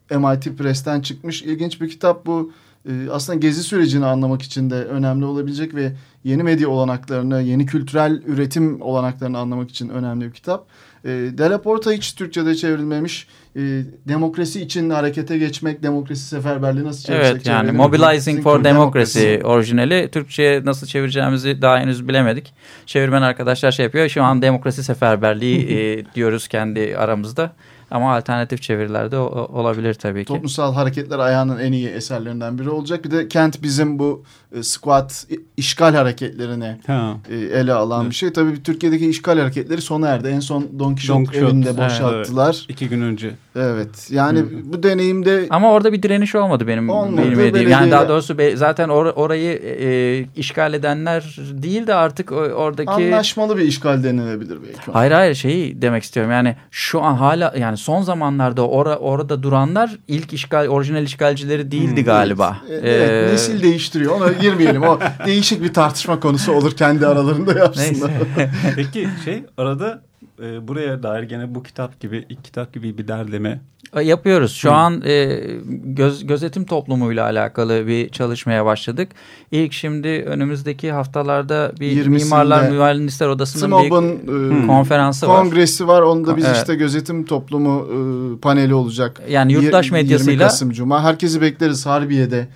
E, 0.09 0.17
MIT 0.17 0.57
Press'ten 0.57 1.01
çıkmış. 1.01 1.41
İlginç 1.41 1.81
bir 1.81 1.89
kitap 1.89 2.25
bu. 2.25 2.51
E, 2.89 3.09
aslında 3.11 3.39
gezi 3.39 3.63
sürecini 3.63 4.05
anlamak 4.05 4.41
için 4.41 4.69
de 4.69 4.75
önemli 4.75 5.25
olabilecek 5.25 5.75
ve 5.75 5.91
yeni 6.23 6.43
medya 6.43 6.69
olanaklarını, 6.69 7.41
yeni 7.41 7.65
kültürel 7.65 8.21
üretim 8.25 8.81
olanaklarını 8.81 9.37
anlamak 9.37 9.69
için 9.69 9.89
önemli 9.89 10.25
bir 10.25 10.31
kitap. 10.31 10.67
E, 11.05 11.09
Delaporta 11.09 11.91
hiç 11.91 12.15
Türkçe'de 12.15 12.55
çevrilmemiş. 12.55 13.27
E, 13.55 13.61
demokrasi 14.07 14.61
için 14.61 14.89
harekete 14.89 15.37
geçmek, 15.37 15.83
demokrasi 15.83 16.21
seferberliği 16.21 16.85
nasıl 16.85 17.03
çevirsek 17.03 17.31
Evet 17.31 17.45
yani. 17.45 17.71
Mobilizing 17.71 18.43
for 18.43 18.63
Democracy. 18.63 19.19
Democracy 19.19 19.47
orijinali. 19.47 20.09
Türkçe'ye 20.11 20.65
nasıl 20.65 20.87
çevireceğimizi 20.87 21.61
daha 21.61 21.79
henüz 21.79 22.07
bilemedik. 22.07 22.53
Çevirmen 22.85 23.21
arkadaşlar 23.21 23.71
şey 23.71 23.83
yapıyor. 23.83 24.09
Şu 24.09 24.23
an 24.23 24.41
demokrasi 24.41 24.83
seferberliği 24.83 25.69
e, 25.69 26.05
diyoruz 26.15 26.47
kendi 26.47 26.97
aramızda. 26.97 27.53
Ama 27.91 28.15
alternatif 28.15 28.61
çevirilerde 28.61 29.17
o- 29.17 29.21
o- 29.25 29.59
olabilir 29.59 29.93
tabii 29.93 30.21
ki. 30.25 30.27
Toplumsal 30.27 30.73
hareketler 30.73 31.19
ayağının 31.19 31.59
en 31.59 31.71
iyi 31.71 31.87
eserlerinden 31.89 32.59
biri 32.59 32.69
olacak. 32.69 33.05
Bir 33.05 33.11
de 33.11 33.27
Kent 33.27 33.63
bizim 33.63 33.99
bu 33.99 34.23
e, 34.55 34.63
squat 34.63 35.25
i- 35.31 35.39
işgal 35.57 35.95
hareketlerini 35.95 36.77
Ha. 36.87 37.13
e, 37.29 37.35
ele 37.35 37.73
alan 37.73 38.01
Evet. 38.01 38.09
bir 38.11 38.15
şey. 38.15 38.33
Tabii 38.33 38.63
Türkiye'deki 38.63 39.09
işgal 39.09 39.39
hareketleri 39.39 39.81
sona 39.81 40.07
erdi. 40.07 40.27
En 40.27 40.39
son 40.39 40.67
Don 40.79 40.89
Quixote, 40.95 41.19
Don 41.19 41.25
Quixote, 41.25 41.51
evinde 41.51 41.69
evet, 41.69 41.79
boşalttılar. 41.79 42.65
İki 42.69 42.89
gün 42.89 43.01
önce. 43.01 43.31
Evet. 43.55 44.07
Yani 44.11 44.39
Hı. 44.39 44.45
bu 44.63 44.83
deneyimde 44.83 45.47
Ama 45.49 45.71
orada 45.71 45.93
bir 45.93 46.03
direniş 46.03 46.35
olmadı 46.35 46.67
benim 46.67 46.89
Olmadı, 46.89 47.21
benim 47.25 47.39
belediye- 47.39 47.69
Yani 47.69 47.91
daha 47.91 48.09
doğrusu 48.09 48.37
be- 48.37 48.55
zaten 48.55 48.89
or- 48.89 49.11
orayı 49.13 49.53
e, 49.79 50.25
işgal 50.35 50.73
edenler 50.73 51.37
değil 51.53 51.87
de 51.87 51.93
artık 51.93 52.31
oradaki... 52.31 52.89
anlaşmalı 52.91 53.57
bir 53.57 53.61
işgal 53.63 54.03
denilebilir 54.03 54.57
belki. 54.67 54.91
Hayır 54.91 55.11
hayır 55.11 55.35
şeyi 55.35 55.81
demek 55.81 56.03
istiyorum 56.03 56.31
yani 56.31 56.55
şu 56.71 57.01
an 57.03 57.15
hala 57.15 57.53
yani 57.59 57.76
son 57.77 58.01
zamanlarda 58.01 58.67
ora, 58.67 58.97
orada 58.97 59.43
duranlar 59.43 59.97
ilk 60.07 60.33
işgal 60.33 60.67
orijinal 60.67 61.03
işgalcileri 61.03 61.71
değildi 61.71 61.97
Hmm, 61.99 62.05
galiba. 62.05 62.57
Evet, 62.69 62.83
evet, 62.83 63.29
Ee, 63.29 63.33
nesil 63.33 63.63
değiştiriyor. 63.63 64.15
Ona 64.21 64.31
girmeyelim. 64.31 64.83
O 64.83 64.99
değişik 65.25 65.63
bir 65.63 65.73
tartışma 65.73 66.19
konusu 66.19 66.53
olur. 66.53 66.71
Kendi 66.71 67.07
aralarında 67.07 67.59
yapsınlar. 67.59 68.11
Peki 68.75 69.07
şey 69.25 69.43
arada 69.57 70.01
e, 70.43 70.67
buraya 70.67 71.03
dair 71.03 71.23
gene 71.23 71.55
bu 71.55 71.63
kitap 71.63 71.99
gibi 71.99 72.25
ilk 72.29 72.43
kitap 72.43 72.73
gibi 72.73 72.97
bir 72.97 73.07
derleme. 73.07 73.61
Yapıyoruz. 74.03 74.51
Şu 74.55 74.69
Hı. 74.69 74.73
an 74.73 75.01
e, 75.05 75.39
göz, 75.83 76.27
gözetim 76.27 76.65
toplumuyla 76.65 77.23
alakalı 77.25 77.87
bir 77.87 78.09
çalışmaya 78.09 78.65
başladık. 78.65 79.09
İlk 79.51 79.73
şimdi 79.73 80.07
önümüzdeki 80.07 80.91
haftalarda 80.91 81.71
bir 81.79 81.91
20'sinde 81.91 82.09
Mimarlar 82.09 82.69
Mühendisler 82.69 83.27
Odası'nın 83.27 83.71
bir 83.83 84.63
e, 84.63 84.67
konferansı 84.67 85.27
var. 85.27 85.41
kongresi 85.43 85.87
var. 85.87 86.01
Onda 86.01 86.37
biz 86.37 86.45
Evet. 86.45 86.57
işte 86.57 86.75
gözetim 86.75 87.25
toplumu 87.25 87.87
e, 87.87 88.39
paneli 88.39 88.73
olacak. 88.73 89.21
Yani 89.29 89.53
yurttaş 89.53 89.85
Yir- 89.85 89.89
20 89.95 90.03
medyasıyla 90.03 90.47
Kasım 90.47 90.71
Cuma. 90.71 91.03
Herkesi 91.03 91.41
bekleriz 91.41 91.85
Harbiye'de 91.85 92.47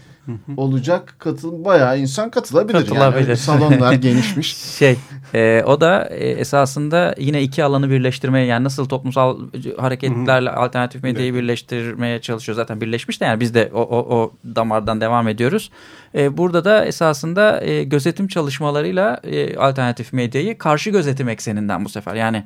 olacak. 0.57 1.15
Katıl 1.19 1.65
bayağı 1.65 1.99
insan 1.99 2.29
katılabilir. 2.31 2.77
Katılabilir. 2.79 3.27
Yani. 3.27 3.37
Salonlar 3.37 3.93
genişmiş. 4.07 4.55
şey 4.57 4.95
e, 5.33 5.63
o 5.65 5.81
da 5.81 6.07
e, 6.11 6.29
esasında 6.29 7.15
yine 7.17 7.41
iki 7.41 7.63
alanı 7.63 7.89
birleştirmeye 7.89 8.45
yani 8.45 8.63
nasıl 8.63 8.89
toplumsal 8.89 9.39
hareketlerle 9.77 10.49
alternatif 10.49 11.03
medyayı 11.03 11.33
birleştirmeye 11.33 12.21
çalışıyor 12.21 12.55
zaten 12.55 12.81
birleşmiş 12.81 13.21
de 13.21 13.25
yani 13.25 13.39
biz 13.39 13.53
de 13.53 13.71
o, 13.73 13.81
o, 13.81 14.15
o 14.15 14.33
damardan 14.55 15.01
devam 15.01 15.27
ediyoruz. 15.27 15.71
E, 16.15 16.37
burada 16.37 16.65
da 16.65 16.85
esasında 16.85 17.65
e, 17.65 17.83
gözetim 17.83 18.27
çalışmalarıyla 18.27 19.19
e, 19.23 19.57
alternatif 19.57 20.13
medyayı 20.13 20.57
karşı 20.57 20.89
gözetim 20.89 21.29
ekseninden 21.29 21.85
bu 21.85 21.89
sefer 21.89 22.15
yani 22.15 22.43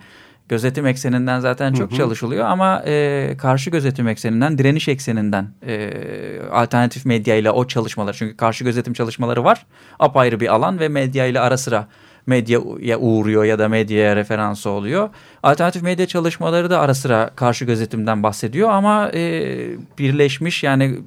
gözetim 0.50 0.88
ekseninden 0.88 1.40
zaten 1.40 1.74
çok 1.74 1.90
Hı 1.90 1.94
hı. 1.94 1.98
çalışılıyor 1.98 2.46
ama 2.46 2.84
e, 2.86 3.36
karşı 3.38 3.70
gözetim 3.70 4.08
ekseninden 4.08 4.58
direniş 4.58 4.88
ekseninden 4.88 5.48
e, 5.68 5.92
alternatif 6.52 7.06
medyayla 7.06 7.52
o 7.52 7.68
çalışmalar 7.68 8.14
çünkü 8.14 8.38
karşı 8.38 8.64
gözetim 8.64 8.94
çalışmaları 8.94 9.44
var 9.44 9.66
apayrı 10.00 10.40
bir 10.40 10.54
alan 10.54 10.80
ve 10.80 10.90
medyayla 10.90 11.44
ara 11.44 11.58
sıra 11.58 11.88
medyaya 12.28 13.00
uğruyor 13.00 13.44
ya 13.44 13.60
da 13.60 13.70
medyaya 13.70 14.16
referansı 14.16 14.70
oluyor. 14.70 15.10
Alternatif 15.44 15.84
medya 15.84 16.06
çalışmaları 16.08 16.70
da 16.70 16.80
ara 16.80 16.94
sıra 16.94 17.30
karşı 17.36 17.66
gözetimden 17.66 18.24
bahsediyor 18.24 18.70
ama 18.70 19.12
e, 19.14 19.20
birleşmiş 20.00 20.64
yani 20.64 21.00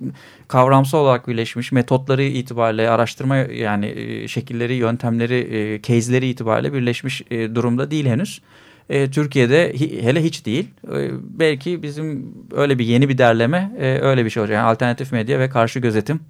kavramsal 0.49 0.99
olarak 0.99 1.29
birleşmiş 1.29 1.73
metotları 1.73 2.23
itibariyle 2.23 2.91
araştırma 2.91 3.37
yani 3.37 3.87
e, 3.87 4.29
şekilleri, 4.29 4.75
yöntemleri, 4.75 5.57
e, 5.57 5.83
case'leri 5.83 6.29
itibariyle 6.29 6.73
birleşmiş 6.73 7.23
e, 7.31 7.55
durumda 7.55 7.91
değil 7.91 8.07
henüz. 8.07 8.41
E, 8.89 9.11
Türkiye'de 9.11 9.75
hele 10.03 10.25
hiç 10.25 10.47
değil. 10.47 10.69
E, 10.85 11.11
belki 11.23 11.83
bizim 11.83 12.35
öyle 12.53 12.79
bir 12.79 12.85
yeni 12.85 13.09
bir 13.09 13.19
derleme 13.19 13.73
e, 13.79 13.99
öyle 14.01 14.25
bir 14.25 14.31
şey 14.31 14.41
olacak. 14.41 14.55
Yani 14.55 14.67
alternatif 14.67 15.13
medya 15.13 15.39
ve 15.39 15.49
karşı 15.49 15.79
gözetim 15.81 16.21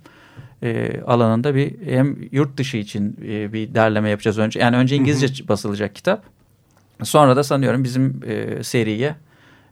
e, 0.63 1.01
alanında 1.07 1.55
bir 1.55 1.87
hem 1.87 2.17
yurt 2.33 2.57
dışı 2.57 2.77
için 2.77 3.17
e, 3.27 3.53
bir 3.53 3.75
derleme 3.75 4.11
yapacağız 4.11 4.39
önce. 4.39 4.61
Yani 4.61 4.77
önce 4.77 4.97
İngilizce 4.97 5.27
hı 5.27 5.45
hı. 5.45 5.49
basılacak 5.49 5.95
kitap. 5.95 6.25
Sonra 7.03 7.37
da 7.37 7.45
sanıyorum 7.45 7.85
bizim 7.85 8.21
e, 8.27 8.65
seriye 8.65 9.15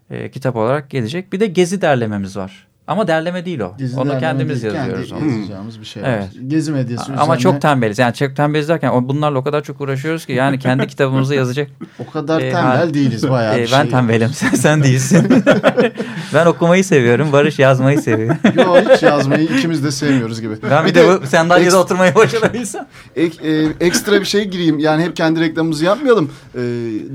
e, 0.09 0.31
kitap 0.31 0.55
olarak 0.55 0.89
gelecek. 0.89 1.33
Bir 1.33 1.39
de 1.39 1.47
gezi 1.47 1.81
derlememiz 1.81 2.37
var. 2.37 2.67
Ama 2.87 3.07
derleme 3.07 3.45
değil 3.45 3.59
o. 3.59 3.77
Gezi 3.77 3.99
onu 3.99 4.19
kendimiz 4.19 4.63
değil, 4.63 4.73
yazıyoruz. 4.73 5.09
Kendi 5.09 5.33
yazacağımız 5.33 5.79
bir 5.79 5.85
şey 5.85 6.03
evet. 6.05 6.21
var. 6.21 6.29
Gezi 6.47 6.71
medyası 6.71 7.11
Ama 7.11 7.35
üzerine... 7.35 7.39
çok 7.39 7.61
tembeliz. 7.61 7.99
Yani 7.99 8.13
çok 8.13 8.35
tembeliz 8.35 8.69
derken 8.69 9.07
bunlarla 9.07 9.39
o 9.39 9.43
kadar 9.43 9.63
çok 9.63 9.81
uğraşıyoruz 9.81 10.25
ki 10.25 10.31
yani 10.31 10.59
kendi 10.59 10.87
kitabımızı 10.87 11.35
yazacak. 11.35 11.69
O 11.99 12.11
kadar 12.11 12.41
e, 12.41 12.51
tembel 12.51 12.93
değiliz 12.93 13.29
bayağı 13.29 13.59
e, 13.59 13.61
bir 13.61 13.67
şey. 13.67 13.79
Ben 13.79 13.89
tembelim. 13.89 14.29
Sen, 14.29 14.49
sen 14.55 14.83
değilsin. 14.83 15.27
ben 16.33 16.45
okumayı 16.45 16.83
seviyorum. 16.83 17.31
Barış 17.31 17.59
yazmayı 17.59 18.01
seviyor. 18.01 18.35
Yok 18.55 18.77
hiç 18.95 19.03
yazmayı 19.03 19.43
ikimiz 19.43 19.83
de 19.83 19.91
sevmiyoruz 19.91 20.41
gibi. 20.41 20.53
Ben 20.69 20.85
bir, 20.85 20.89
bir 20.89 20.95
de, 20.95 21.21
de 21.21 21.25
sandalyede 21.25 21.67
ek, 21.67 21.77
oturmayı 21.77 22.15
başarabilsem. 22.15 22.87
Ek, 23.15 23.49
e, 23.49 23.85
ekstra 23.85 24.19
bir 24.19 24.25
şey 24.25 24.45
gireyim. 24.45 24.79
Yani 24.79 25.03
hep 25.03 25.15
kendi 25.15 25.39
reklamımızı 25.39 25.85
yapmayalım. 25.85 26.31
E, 26.55 26.59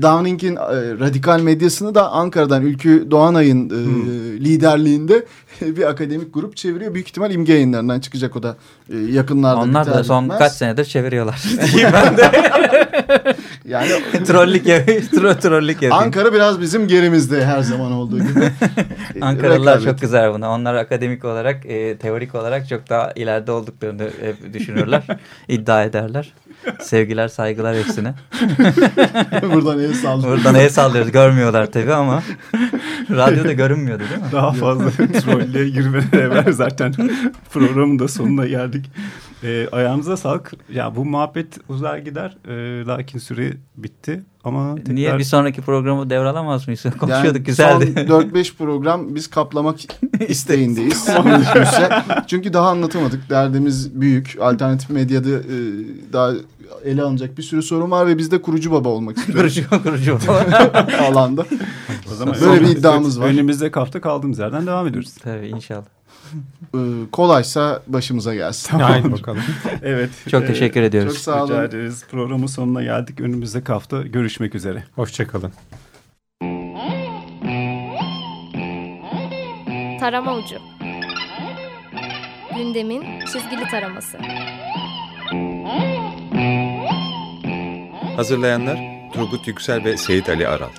Downing'in 0.01 0.55
e, 0.55 0.59
radikal 0.99 1.39
medyasını 1.39 1.95
da 1.95 2.11
Ankara'dan 2.11 2.61
Ülkü 2.61 3.11
Doğanay'ın 3.11 3.69
e, 3.69 3.73
hmm. 3.73 4.37
liderliğinde 4.45 5.25
bir 5.77 5.89
akademik 5.89 6.33
grup 6.33 6.57
çeviriyor. 6.57 6.93
Büyük 6.93 7.07
ihtimal 7.07 7.31
imge 7.31 7.53
yayınlarından 7.53 7.99
çıkacak 7.99 8.35
o 8.35 8.43
da 8.43 8.57
e, 8.89 8.97
yakınlarda. 8.97 9.61
Onlar 9.61 9.85
da 9.85 10.03
son 10.03 10.23
bitmez. 10.23 10.39
kaç 10.39 10.51
senedir 10.51 10.85
çeviriyorlar. 10.85 11.43
ben 11.93 12.17
de. 12.17 12.31
yani 13.65 13.89
trollük 14.25 14.65
tro 15.11 15.33
trollük 15.33 15.83
evi. 15.83 15.93
Ankara 15.93 16.33
biraz 16.33 16.61
bizim 16.61 16.87
gerimizde 16.87 17.45
her 17.45 17.61
zaman 17.61 17.91
olduğu 17.91 18.19
gibi. 18.19 18.51
Ankaralılar 19.21 19.81
çok 19.81 20.01
güzel 20.01 20.33
buna. 20.33 20.51
Onlar 20.51 20.75
akademik 20.75 21.25
olarak, 21.25 21.65
e, 21.65 21.97
teorik 21.97 22.35
olarak 22.35 22.69
çok 22.69 22.89
daha 22.89 23.11
ileride 23.15 23.51
olduklarını 23.51 24.09
hep 24.21 24.53
düşünürler, 24.53 25.03
iddia 25.47 25.83
ederler. 25.83 26.33
Sevgiler, 26.81 27.27
saygılar 27.27 27.77
hepsine. 27.77 28.13
Buradan 29.53 29.79
el 29.79 29.93
sallıyoruz. 29.93 30.43
Buradan 30.43 30.55
el 30.55 30.69
sallıyoruz. 30.69 31.11
Görmüyorlar 31.11 31.71
tabii 31.71 31.93
ama 31.93 32.23
radyoda 33.11 33.53
görünmüyordu 33.53 34.03
değil 34.09 34.21
mi? 34.21 34.27
Daha 34.31 34.51
fazla 34.53 34.89
trolleye 35.21 35.69
girmeden 35.69 36.19
evvel 36.19 36.51
zaten 36.53 36.93
programın 37.53 37.99
da 37.99 38.07
sonuna 38.07 38.47
geldik. 38.47 38.85
E, 39.43 39.67
ayağınıza 39.71 40.17
sağlık. 40.17 40.53
Ya 40.73 40.95
bu 40.95 41.05
muhabbet 41.05 41.57
uzar 41.69 41.97
gider. 41.97 42.37
E, 42.47 42.85
lakin 42.85 43.19
süre 43.19 43.53
bitti. 43.77 44.23
Ama 44.43 44.75
tekrar... 44.75 44.95
Niye 44.95 45.17
bir 45.17 45.23
sonraki 45.23 45.61
programı 45.61 46.09
devralamaz 46.09 46.67
mıyız? 46.67 46.83
Konuşuyorduk 46.99 47.35
yani 47.35 47.43
güzeldi. 47.43 47.93
Son 48.07 48.21
4-5 48.21 48.55
program 48.55 49.15
biz 49.15 49.29
kaplamak 49.29 49.79
isteğindeyiz. 50.27 51.09
Çünkü 52.27 52.53
daha 52.53 52.69
anlatamadık. 52.69 53.29
Derdimiz 53.29 54.01
büyük. 54.01 54.37
Alternatif 54.41 54.89
medyada 54.89 55.29
e, 55.29 55.57
daha 56.13 56.31
ele 56.85 57.01
alınacak 57.01 57.37
bir 57.37 57.43
sürü 57.43 57.63
sorun 57.63 57.91
var 57.91 58.07
ve 58.07 58.17
biz 58.17 58.31
de 58.31 58.41
kurucu 58.41 58.71
baba 58.71 58.89
olmak 58.89 59.17
istiyoruz. 59.17 59.61
kurucu, 59.69 59.83
kurucu 59.83 60.17
baba. 60.27 60.87
alanda. 61.09 61.45
O 62.11 62.15
zaman 62.15 62.35
Böyle 62.41 62.61
bir 62.61 62.67
iddiamız 62.67 63.19
var. 63.19 63.25
Önümüzde 63.25 63.69
hafta 63.69 64.01
kaldığımız 64.01 64.39
yerden 64.39 64.67
devam 64.67 64.87
ediyoruz. 64.87 65.13
Tabii 65.23 65.47
inşallah. 65.47 65.83
Ee, 66.75 66.77
kolaysa 67.11 67.83
başımıza 67.87 68.35
gelsin. 68.35 68.69
Tamam. 68.71 68.91
Haydi 68.91 69.11
bakalım. 69.11 69.41
evet. 69.83 70.09
Çok 70.31 70.47
teşekkür 70.47 70.81
ediyoruz. 70.81 71.13
Çok 71.13 71.21
sağ 71.21 71.43
olun. 71.43 71.53
Rica 71.53 71.63
ederiz. 71.63 72.03
Programın 72.11 72.47
sonuna 72.47 72.83
geldik. 72.83 73.19
Önümüzdeki 73.21 73.71
hafta 73.71 74.01
görüşmek 74.01 74.55
üzere. 74.55 74.83
Hoşçakalın. 74.95 75.51
Tarama 79.99 80.35
Ucu 80.35 80.55
Gündemin 82.57 83.03
çizgili 83.19 83.67
taraması 83.71 84.17
Hazırlayanlar 88.15 88.79
Turgut 89.13 89.47
Yüksel 89.47 89.83
ve 89.83 89.97
Seyit 89.97 90.29
Ali 90.29 90.47
Aral 90.47 90.69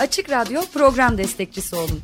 Açık 0.00 0.30
Radyo 0.30 0.60
program 0.74 1.18
destekçisi 1.18 1.76
olun. 1.76 2.00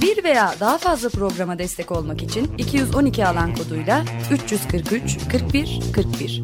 Bir 0.00 0.24
veya 0.24 0.54
daha 0.60 0.78
fazla 0.78 1.08
programa 1.08 1.58
destek 1.58 1.92
olmak 1.92 2.22
için 2.22 2.50
212 2.58 3.26
alan 3.26 3.54
koduyla 3.54 4.04
343 4.32 5.18
41 5.32 5.80
41 5.94 6.42